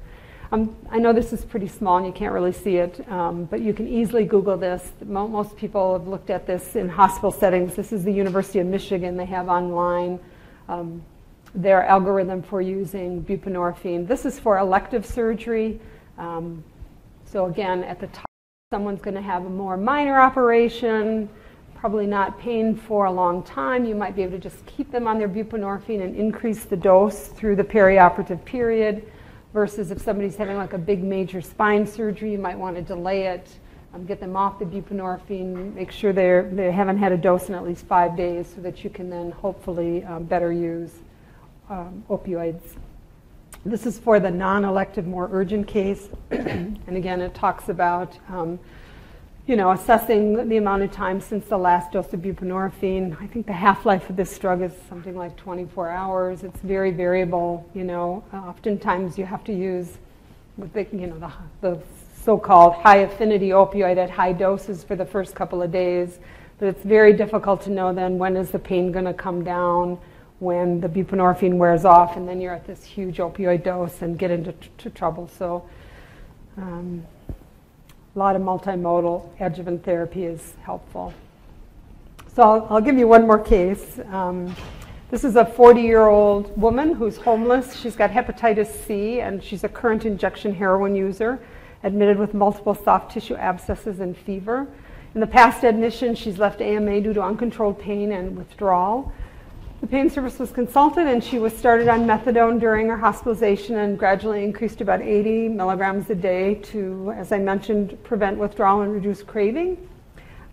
Um, 0.52 0.76
I 0.90 0.98
know 0.98 1.14
this 1.14 1.32
is 1.32 1.44
pretty 1.46 1.68
small 1.68 1.96
and 1.96 2.06
you 2.06 2.12
can't 2.12 2.34
really 2.34 2.52
see 2.52 2.76
it, 2.76 3.08
um, 3.10 3.46
but 3.46 3.62
you 3.62 3.72
can 3.72 3.88
easily 3.88 4.26
Google 4.26 4.58
this. 4.58 4.92
Most 5.02 5.56
people 5.56 5.98
have 5.98 6.06
looked 6.06 6.28
at 6.28 6.46
this 6.46 6.76
in 6.76 6.90
hospital 6.90 7.30
settings. 7.30 7.74
This 7.74 7.90
is 7.90 8.04
the 8.04 8.12
University 8.12 8.58
of 8.58 8.66
Michigan. 8.66 9.16
They 9.16 9.24
have 9.24 9.48
online 9.48 10.20
um, 10.68 11.02
their 11.54 11.82
algorithm 11.84 12.42
for 12.42 12.60
using 12.60 13.22
buprenorphine. 13.24 14.06
This 14.06 14.26
is 14.26 14.38
for 14.38 14.58
elective 14.58 15.06
surgery. 15.06 15.80
Um, 16.18 16.62
so 17.32 17.46
again, 17.46 17.82
at 17.84 17.98
the 17.98 18.08
top, 18.08 18.26
someone's 18.70 19.00
going 19.00 19.14
to 19.14 19.22
have 19.22 19.46
a 19.46 19.48
more 19.48 19.78
minor 19.78 20.20
operation, 20.20 21.30
probably 21.74 22.06
not 22.06 22.38
pain 22.38 22.76
for 22.76 23.06
a 23.06 23.10
long 23.10 23.42
time. 23.42 23.86
You 23.86 23.94
might 23.94 24.14
be 24.14 24.22
able 24.22 24.32
to 24.32 24.38
just 24.38 24.66
keep 24.66 24.92
them 24.92 25.06
on 25.06 25.18
their 25.18 25.30
buprenorphine 25.30 26.02
and 26.02 26.14
increase 26.14 26.64
the 26.64 26.76
dose 26.76 27.28
through 27.28 27.56
the 27.56 27.64
perioperative 27.64 28.44
period. 28.44 29.10
Versus 29.54 29.90
if 29.90 30.00
somebody's 30.02 30.36
having 30.36 30.58
like 30.58 30.74
a 30.74 30.78
big 30.78 31.02
major 31.02 31.40
spine 31.40 31.86
surgery, 31.86 32.32
you 32.32 32.38
might 32.38 32.58
want 32.58 32.76
to 32.76 32.82
delay 32.82 33.28
it, 33.28 33.48
um, 33.94 34.04
get 34.04 34.20
them 34.20 34.36
off 34.36 34.58
the 34.58 34.66
buprenorphine, 34.66 35.74
make 35.74 35.90
sure 35.90 36.12
they're, 36.12 36.50
they 36.50 36.70
haven't 36.70 36.98
had 36.98 37.12
a 37.12 37.16
dose 37.16 37.48
in 37.48 37.54
at 37.54 37.64
least 37.64 37.86
five 37.86 38.14
days 38.14 38.46
so 38.54 38.60
that 38.60 38.84
you 38.84 38.90
can 38.90 39.08
then 39.08 39.30
hopefully 39.30 40.04
um, 40.04 40.24
better 40.24 40.52
use 40.52 40.92
um, 41.70 42.04
opioids. 42.10 42.76
This 43.64 43.86
is 43.86 43.98
for 43.98 44.18
the 44.18 44.30
non 44.30 44.64
elective, 44.64 45.06
more 45.06 45.28
urgent 45.32 45.68
case. 45.68 46.08
and 46.30 46.96
again, 46.96 47.20
it 47.20 47.34
talks 47.34 47.68
about. 47.68 48.18
Um, 48.28 48.58
you 49.46 49.56
know, 49.56 49.72
assessing 49.72 50.48
the 50.48 50.56
amount 50.56 50.84
of 50.84 50.92
time 50.92 51.20
since 51.20 51.46
the 51.46 51.58
last 51.58 51.90
dose 51.90 52.12
of 52.12 52.20
buprenorphine. 52.20 53.20
I 53.20 53.26
think 53.26 53.46
the 53.46 53.52
half-life 53.52 54.08
of 54.08 54.14
this 54.14 54.38
drug 54.38 54.62
is 54.62 54.72
something 54.88 55.16
like 55.16 55.36
24 55.36 55.90
hours. 55.90 56.44
It's 56.44 56.60
very 56.60 56.92
variable. 56.92 57.68
You 57.74 57.82
know, 57.82 58.24
oftentimes 58.32 59.18
you 59.18 59.26
have 59.26 59.42
to 59.44 59.52
use, 59.52 59.98
the, 60.56 60.86
you 60.92 61.08
know, 61.08 61.18
the, 61.18 61.32
the 61.60 61.82
so-called 62.22 62.74
high 62.74 62.98
affinity 62.98 63.48
opioid 63.48 63.96
at 63.96 64.10
high 64.10 64.32
doses 64.32 64.84
for 64.84 64.94
the 64.94 65.04
first 65.04 65.34
couple 65.34 65.60
of 65.60 65.72
days. 65.72 66.20
But 66.58 66.68
it's 66.68 66.84
very 66.84 67.12
difficult 67.12 67.62
to 67.62 67.70
know 67.70 67.92
then 67.92 68.18
when 68.18 68.36
is 68.36 68.52
the 68.52 68.60
pain 68.60 68.92
going 68.92 69.06
to 69.06 69.14
come 69.14 69.42
down 69.42 69.98
when 70.42 70.80
the 70.80 70.88
buprenorphine 70.88 71.56
wears 71.56 71.84
off, 71.84 72.16
and 72.16 72.28
then 72.28 72.40
you're 72.40 72.52
at 72.52 72.66
this 72.66 72.82
huge 72.82 73.18
opioid 73.18 73.62
dose 73.62 74.02
and 74.02 74.18
get 74.18 74.32
into 74.32 74.52
trouble. 74.90 75.30
So, 75.38 75.64
um, 76.56 77.06
a 77.28 78.18
lot 78.18 78.34
of 78.34 78.42
multimodal 78.42 79.30
adjuvant 79.38 79.84
therapy 79.84 80.24
is 80.24 80.54
helpful. 80.64 81.14
So, 82.34 82.42
I'll, 82.42 82.66
I'll 82.68 82.80
give 82.80 82.98
you 82.98 83.06
one 83.06 83.24
more 83.24 83.38
case. 83.38 84.00
Um, 84.10 84.52
this 85.12 85.22
is 85.22 85.36
a 85.36 85.44
40 85.44 85.80
year 85.80 86.08
old 86.08 86.60
woman 86.60 86.94
who's 86.94 87.18
homeless. 87.18 87.76
She's 87.76 87.94
got 87.94 88.10
hepatitis 88.10 88.84
C, 88.84 89.20
and 89.20 89.40
she's 89.44 89.62
a 89.62 89.68
current 89.68 90.04
injection 90.04 90.52
heroin 90.52 90.96
user, 90.96 91.38
admitted 91.84 92.18
with 92.18 92.34
multiple 92.34 92.74
soft 92.74 93.12
tissue 93.12 93.36
abscesses 93.36 94.00
and 94.00 94.16
fever. 94.16 94.66
In 95.14 95.20
the 95.20 95.26
past 95.28 95.62
admission, 95.62 96.16
she's 96.16 96.38
left 96.38 96.60
AMA 96.60 97.00
due 97.00 97.12
to 97.12 97.22
uncontrolled 97.22 97.78
pain 97.78 98.10
and 98.10 98.36
withdrawal. 98.36 99.12
The 99.82 99.88
pain 99.88 100.08
service 100.08 100.38
was 100.38 100.52
consulted 100.52 101.08
and 101.08 101.22
she 101.22 101.40
was 101.40 101.52
started 101.52 101.88
on 101.88 102.06
methadone 102.06 102.60
during 102.60 102.86
her 102.86 102.96
hospitalization 102.96 103.78
and 103.78 103.98
gradually 103.98 104.44
increased 104.44 104.80
about 104.80 105.02
80 105.02 105.48
milligrams 105.48 106.08
a 106.08 106.14
day 106.14 106.54
to, 106.70 107.12
as 107.16 107.32
I 107.32 107.40
mentioned, 107.40 108.00
prevent 108.04 108.38
withdrawal 108.38 108.82
and 108.82 108.92
reduce 108.92 109.24
craving. 109.24 109.88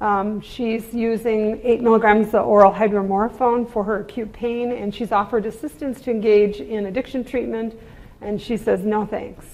Um, 0.01 0.41
she's 0.41 0.95
using 0.95 1.61
8 1.63 1.81
milligrams 1.81 2.33
of 2.33 2.47
oral 2.47 2.73
hydromorphone 2.73 3.71
for 3.71 3.83
her 3.83 3.99
acute 3.99 4.33
pain 4.33 4.71
and 4.71 4.93
she's 4.93 5.11
offered 5.11 5.45
assistance 5.45 6.01
to 6.01 6.09
engage 6.09 6.59
in 6.59 6.87
addiction 6.87 7.23
treatment 7.23 7.79
and 8.21 8.41
she 8.41 8.57
says, 8.57 8.83
no 8.83 9.05
thanks. 9.05 9.45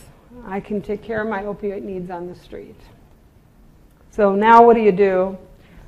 I 0.46 0.62
can 0.62 0.82
take 0.82 1.04
care 1.04 1.22
of 1.22 1.28
my 1.28 1.44
opioid 1.44 1.84
needs 1.84 2.10
on 2.10 2.30
the 2.30 2.36
street. 2.36 2.80
So 4.10 4.36
now 4.36 4.66
what 4.66 4.76
do 4.76 4.82
you 4.82 4.94
do 4.94 5.38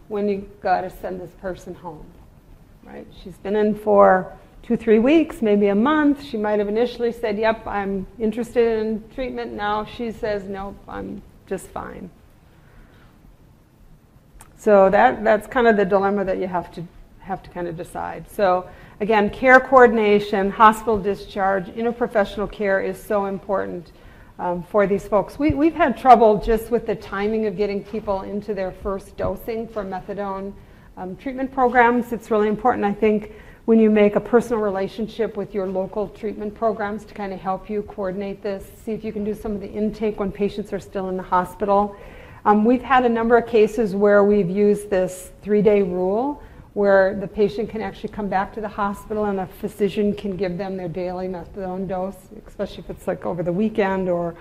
when 0.10 0.28
you 0.28 0.50
got 0.62 0.82
to 0.82 0.90
send 0.90 1.22
this 1.22 1.32
person 1.40 1.74
home? 1.74 2.06
Right? 2.88 3.08
She's 3.24 3.38
been 3.38 3.56
in 3.56 3.76
for 3.76 4.32
two, 4.64 4.78
three 4.78 5.00
weeks, 5.00 5.42
maybe 5.42 5.68
a 5.68 5.76
month. 5.76 6.24
She 6.24 6.38
might 6.38 6.60
have 6.60 6.68
initially 6.68 7.12
said, 7.12 7.38
Yep, 7.38 7.68
I'm 7.68 8.08
interested 8.20 8.80
in 8.80 9.04
treatment. 9.14 9.54
Now 9.54 9.86
she 9.86 10.12
says, 10.12 10.44
Nope, 10.48 10.78
I'm 10.88 11.22
just 11.46 11.68
fine. 11.68 12.10
So 14.58 14.90
that, 14.90 15.24
that's 15.24 15.48
kind 15.48 15.68
of 15.68 15.78
the 15.78 15.86
dilemma 15.86 16.26
that 16.26 16.40
you 16.40 16.48
have 16.48 16.72
to 16.74 16.84
have 17.20 17.44
to 17.44 17.50
kind 17.50 17.68
of 17.68 17.76
decide. 17.76 18.30
So 18.32 18.70
again, 19.02 19.30
care 19.30 19.60
coordination, 19.60 20.50
hospital 20.50 20.98
discharge, 20.98 21.66
interprofessional 21.68 22.50
care 22.50 22.80
is 22.80 23.02
so 23.02 23.26
important 23.26 23.92
um, 24.40 24.64
for 24.64 24.88
these 24.88 25.06
folks. 25.06 25.38
We, 25.38 25.52
we've 25.52 25.74
had 25.74 25.98
trouble 25.98 26.40
just 26.40 26.72
with 26.72 26.88
the 26.88 26.96
timing 26.96 27.46
of 27.46 27.58
getting 27.58 27.84
people 27.84 28.22
into 28.22 28.54
their 28.54 28.72
first 28.72 29.18
dosing 29.18 29.68
for 29.68 29.84
methadone 29.84 30.54
um, 30.98 31.16
treatment 31.16 31.52
programs. 31.52 32.12
It's 32.12 32.32
really 32.32 32.48
important, 32.48 32.84
I 32.84 32.94
think, 32.94 33.32
when 33.66 33.80
you 33.80 33.90
make 33.90 34.16
a 34.16 34.20
personal 34.20 34.62
relationship 34.62 35.38
with 35.38 35.54
your 35.54 35.68
local 35.68 36.10
treatment 36.10 36.56
programs 36.56 37.06
to 37.06 37.14
kind 37.14 37.34
of 37.34 37.40
help 37.40 37.70
you 37.70 37.84
coordinate 37.84 38.42
this, 38.42 38.66
see 38.84 38.94
if 38.94 39.04
you 39.04 39.14
can 39.14 39.24
do 39.24 39.34
some 39.34 39.52
of 39.54 39.62
the 39.62 39.70
intake 39.70 40.20
when 40.20 40.32
patients 40.32 40.74
are 40.74 40.80
still 40.80 41.10
in 41.10 41.18
the 41.18 41.24
hospital. 41.24 41.96
Um, 42.46 42.66
we've 42.66 42.82
had 42.82 43.06
a 43.06 43.10
number 43.10 43.38
of 43.38 43.46
cases 43.46 43.94
where 43.94 44.24
we've 44.24 44.50
used 44.50 44.90
this 44.90 45.32
three 45.42 45.62
day 45.62 45.82
rule 45.82 46.42
where 46.74 47.16
the 47.20 47.28
patient 47.28 47.70
can 47.70 47.82
actually 47.82 48.10
come 48.10 48.30
back 48.30 48.54
to 48.54 48.62
the 48.62 48.68
hospital 48.68 49.26
and 49.26 49.40
a 49.40 49.48
physician 49.48 50.14
can 50.14 50.38
give 50.38 50.58
them 50.58 50.78
their 50.78 50.88
daily 50.88 51.28
methadone 51.28 51.88
dose, 51.88 52.16
especially 52.46 52.84
if 52.84 52.90
it's 52.90 53.08
like 53.08 53.26
over 53.26 53.42
the 53.44 53.52
weekend 53.52 54.08
or 54.08 54.36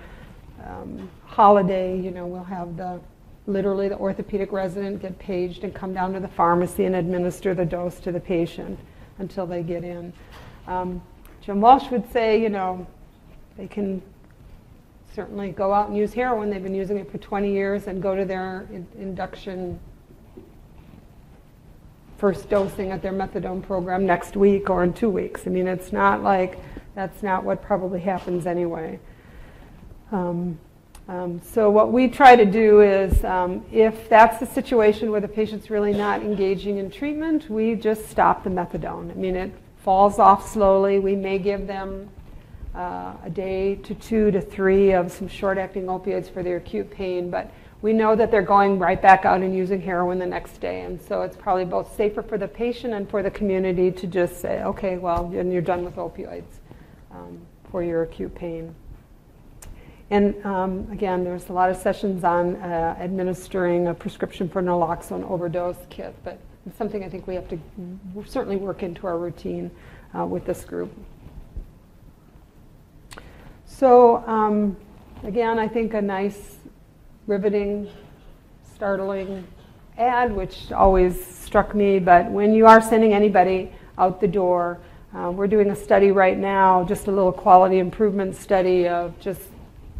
um, 0.66 1.10
holiday. 1.24 1.98
You 1.98 2.10
know, 2.10 2.26
we'll 2.26 2.44
have 2.44 2.76
the 2.76 3.00
literally 3.46 3.88
the 3.88 3.96
orthopedic 3.96 4.52
resident 4.52 5.00
get 5.00 5.18
paged 5.18 5.64
and 5.64 5.74
come 5.74 5.94
down 5.94 6.12
to 6.12 6.20
the 6.20 6.28
pharmacy 6.28 6.84
and 6.84 6.96
administer 6.96 7.54
the 7.54 7.64
dose 7.64 8.00
to 8.00 8.12
the 8.12 8.20
patient 8.20 8.78
until 9.18 9.46
they 9.46 9.62
get 9.62 9.84
in. 9.84 10.12
Um, 10.66 11.00
Jim 11.40 11.60
Walsh 11.60 11.90
would 11.90 12.10
say, 12.12 12.40
you 12.40 12.48
know, 12.48 12.86
they 13.56 13.68
can 13.68 14.02
certainly 15.14 15.50
go 15.50 15.72
out 15.72 15.88
and 15.88 15.96
use 15.96 16.12
heroin. 16.12 16.50
They've 16.50 16.62
been 16.62 16.74
using 16.74 16.98
it 16.98 17.10
for 17.10 17.18
20 17.18 17.52
years 17.52 17.86
and 17.86 18.02
go 18.02 18.16
to 18.16 18.24
their 18.24 18.66
in- 18.70 18.86
induction 18.98 19.78
first 22.18 22.48
dosing 22.48 22.90
at 22.90 23.02
their 23.02 23.12
methadone 23.12 23.62
program 23.62 24.06
next 24.06 24.36
week 24.36 24.70
or 24.70 24.82
in 24.82 24.92
two 24.92 25.10
weeks. 25.10 25.46
I 25.46 25.50
mean, 25.50 25.68
it's 25.68 25.92
not 25.92 26.22
like 26.22 26.58
that's 26.94 27.22
not 27.22 27.44
what 27.44 27.62
probably 27.62 28.00
happens 28.00 28.46
anyway. 28.46 28.98
Um, 30.12 30.58
um, 31.08 31.40
so 31.40 31.70
what 31.70 31.92
we 31.92 32.08
try 32.08 32.34
to 32.34 32.44
do 32.44 32.80
is, 32.80 33.24
um, 33.24 33.64
if 33.70 34.08
that's 34.08 34.38
the 34.40 34.46
situation 34.46 35.12
where 35.12 35.20
the 35.20 35.28
patient's 35.28 35.70
really 35.70 35.92
not 35.92 36.20
engaging 36.20 36.78
in 36.78 36.90
treatment, 36.90 37.48
we 37.48 37.76
just 37.76 38.08
stop 38.08 38.42
the 38.42 38.50
methadone. 38.50 39.10
I 39.10 39.14
mean, 39.14 39.36
it 39.36 39.52
falls 39.84 40.18
off 40.18 40.50
slowly. 40.50 40.98
We 40.98 41.14
may 41.14 41.38
give 41.38 41.68
them 41.68 42.10
uh, 42.74 43.14
a 43.24 43.30
day 43.30 43.76
to 43.76 43.94
two 43.94 44.32
to 44.32 44.40
three 44.40 44.92
of 44.92 45.12
some 45.12 45.28
short-acting 45.28 45.84
opioids 45.84 46.28
for 46.28 46.42
their 46.42 46.56
acute 46.56 46.90
pain, 46.90 47.30
but 47.30 47.52
we 47.82 47.92
know 47.92 48.16
that 48.16 48.32
they're 48.32 48.42
going 48.42 48.78
right 48.80 49.00
back 49.00 49.24
out 49.24 49.42
and 49.42 49.54
using 49.54 49.80
heroin 49.80 50.18
the 50.18 50.26
next 50.26 50.60
day. 50.60 50.80
And 50.80 51.00
so 51.00 51.22
it's 51.22 51.36
probably 51.36 51.64
both 51.64 51.94
safer 51.94 52.22
for 52.22 52.36
the 52.36 52.48
patient 52.48 52.94
and 52.94 53.08
for 53.08 53.22
the 53.22 53.30
community 53.30 53.92
to 53.92 54.06
just 54.08 54.40
say, 54.40 54.62
okay, 54.64 54.98
well, 54.98 55.30
you're 55.32 55.62
done 55.62 55.84
with 55.84 55.94
opioids 55.94 56.58
um, 57.12 57.40
for 57.70 57.84
your 57.84 58.02
acute 58.02 58.34
pain. 58.34 58.74
And 60.10 60.44
um, 60.46 60.88
again, 60.92 61.24
there's 61.24 61.48
a 61.48 61.52
lot 61.52 61.68
of 61.68 61.76
sessions 61.76 62.22
on 62.22 62.56
uh, 62.56 62.96
administering 63.00 63.88
a 63.88 63.94
prescription 63.94 64.48
for 64.48 64.62
naloxone 64.62 65.28
overdose 65.28 65.78
kit, 65.90 66.14
but 66.22 66.38
it's 66.64 66.78
something 66.78 67.02
I 67.02 67.08
think 67.08 67.26
we 67.26 67.34
have 67.34 67.48
to 67.48 67.58
certainly 68.24 68.56
work 68.56 68.82
into 68.84 69.06
our 69.06 69.18
routine 69.18 69.70
uh, 70.16 70.24
with 70.24 70.44
this 70.44 70.64
group. 70.64 70.92
So 73.64 74.24
um, 74.28 74.76
again, 75.24 75.58
I 75.58 75.66
think 75.66 75.94
a 75.94 76.00
nice, 76.00 76.56
riveting, 77.26 77.90
startling 78.74 79.44
ad, 79.98 80.32
which 80.32 80.70
always 80.70 81.24
struck 81.26 81.74
me, 81.74 81.98
but 81.98 82.30
when 82.30 82.54
you 82.54 82.66
are 82.66 82.80
sending 82.80 83.12
anybody 83.12 83.72
out 83.98 84.20
the 84.20 84.28
door, 84.28 84.78
uh, 85.16 85.30
we're 85.30 85.46
doing 85.46 85.70
a 85.70 85.76
study 85.76 86.12
right 86.12 86.38
now, 86.38 86.84
just 86.84 87.08
a 87.08 87.10
little 87.10 87.32
quality 87.32 87.78
improvement 87.78 88.36
study 88.36 88.86
of 88.86 89.18
just 89.18 89.40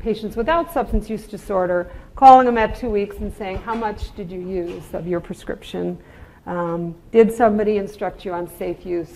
patients 0.07 0.37
without 0.37 0.73
substance 0.73 1.11
use 1.11 1.27
disorder, 1.27 1.91
calling 2.15 2.47
them 2.47 2.57
at 2.57 2.77
two 2.77 2.89
weeks 2.89 3.17
and 3.17 3.35
saying, 3.35 3.57
How 3.57 3.75
much 3.75 4.15
did 4.15 4.31
you 4.31 4.39
use 4.39 4.95
of 4.95 5.05
your 5.09 5.19
prescription? 5.19 5.99
Um, 6.47 6.95
did 7.11 7.33
somebody 7.33 7.77
instruct 7.79 8.25
you 8.25 8.33
on 8.33 8.47
safe 8.57 8.87
use, 8.87 9.13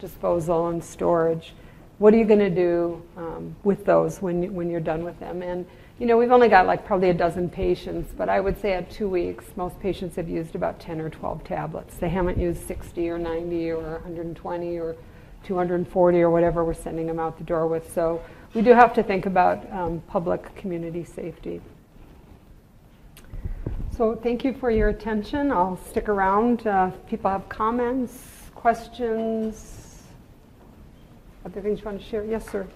disposal, 0.00 0.66
and 0.66 0.82
storage? 0.82 1.54
What 1.98 2.12
are 2.12 2.16
you 2.16 2.24
going 2.24 2.40
to 2.40 2.50
do 2.50 3.00
um, 3.16 3.54
with 3.62 3.84
those 3.84 4.20
when, 4.20 4.52
when 4.52 4.68
you're 4.68 4.80
done 4.80 5.04
with 5.04 5.20
them? 5.20 5.42
And 5.42 5.64
you 6.00 6.06
know, 6.06 6.18
we've 6.18 6.32
only 6.32 6.48
got 6.48 6.66
like 6.66 6.84
probably 6.84 7.10
a 7.10 7.14
dozen 7.14 7.48
patients, 7.48 8.12
but 8.18 8.28
I 8.28 8.40
would 8.40 8.60
say 8.60 8.72
at 8.72 8.90
two 8.90 9.08
weeks, 9.08 9.44
most 9.54 9.78
patients 9.78 10.16
have 10.16 10.28
used 10.28 10.56
about 10.56 10.80
10 10.80 11.00
or 11.00 11.08
12 11.08 11.44
tablets. 11.44 11.98
They 11.98 12.08
haven't 12.08 12.36
used 12.36 12.66
60 12.66 13.08
or 13.10 13.16
90 13.16 13.70
or 13.70 13.92
120 13.92 14.78
or 14.80 14.96
240 15.44 16.20
or 16.20 16.30
whatever 16.30 16.64
we're 16.64 16.74
sending 16.74 17.06
them 17.06 17.20
out 17.20 17.38
the 17.38 17.44
door 17.44 17.68
with. 17.68 17.94
So 17.94 18.20
we 18.54 18.62
do 18.62 18.72
have 18.72 18.94
to 18.94 19.02
think 19.02 19.26
about 19.26 19.70
um, 19.72 20.02
public 20.08 20.54
community 20.56 21.04
safety. 21.04 21.60
So 23.96 24.14
thank 24.14 24.44
you 24.44 24.52
for 24.52 24.70
your 24.70 24.90
attention. 24.90 25.50
I'll 25.50 25.78
stick 25.88 26.08
around. 26.08 26.66
Uh, 26.66 26.90
if 26.92 27.08
people 27.08 27.30
have 27.30 27.48
comments, 27.48 28.50
questions, 28.54 30.02
other 31.44 31.62
things 31.62 31.80
you 31.80 31.86
want 31.86 32.00
to 32.00 32.06
share? 32.06 32.24
Yes, 32.24 32.50
sir. 32.50 32.66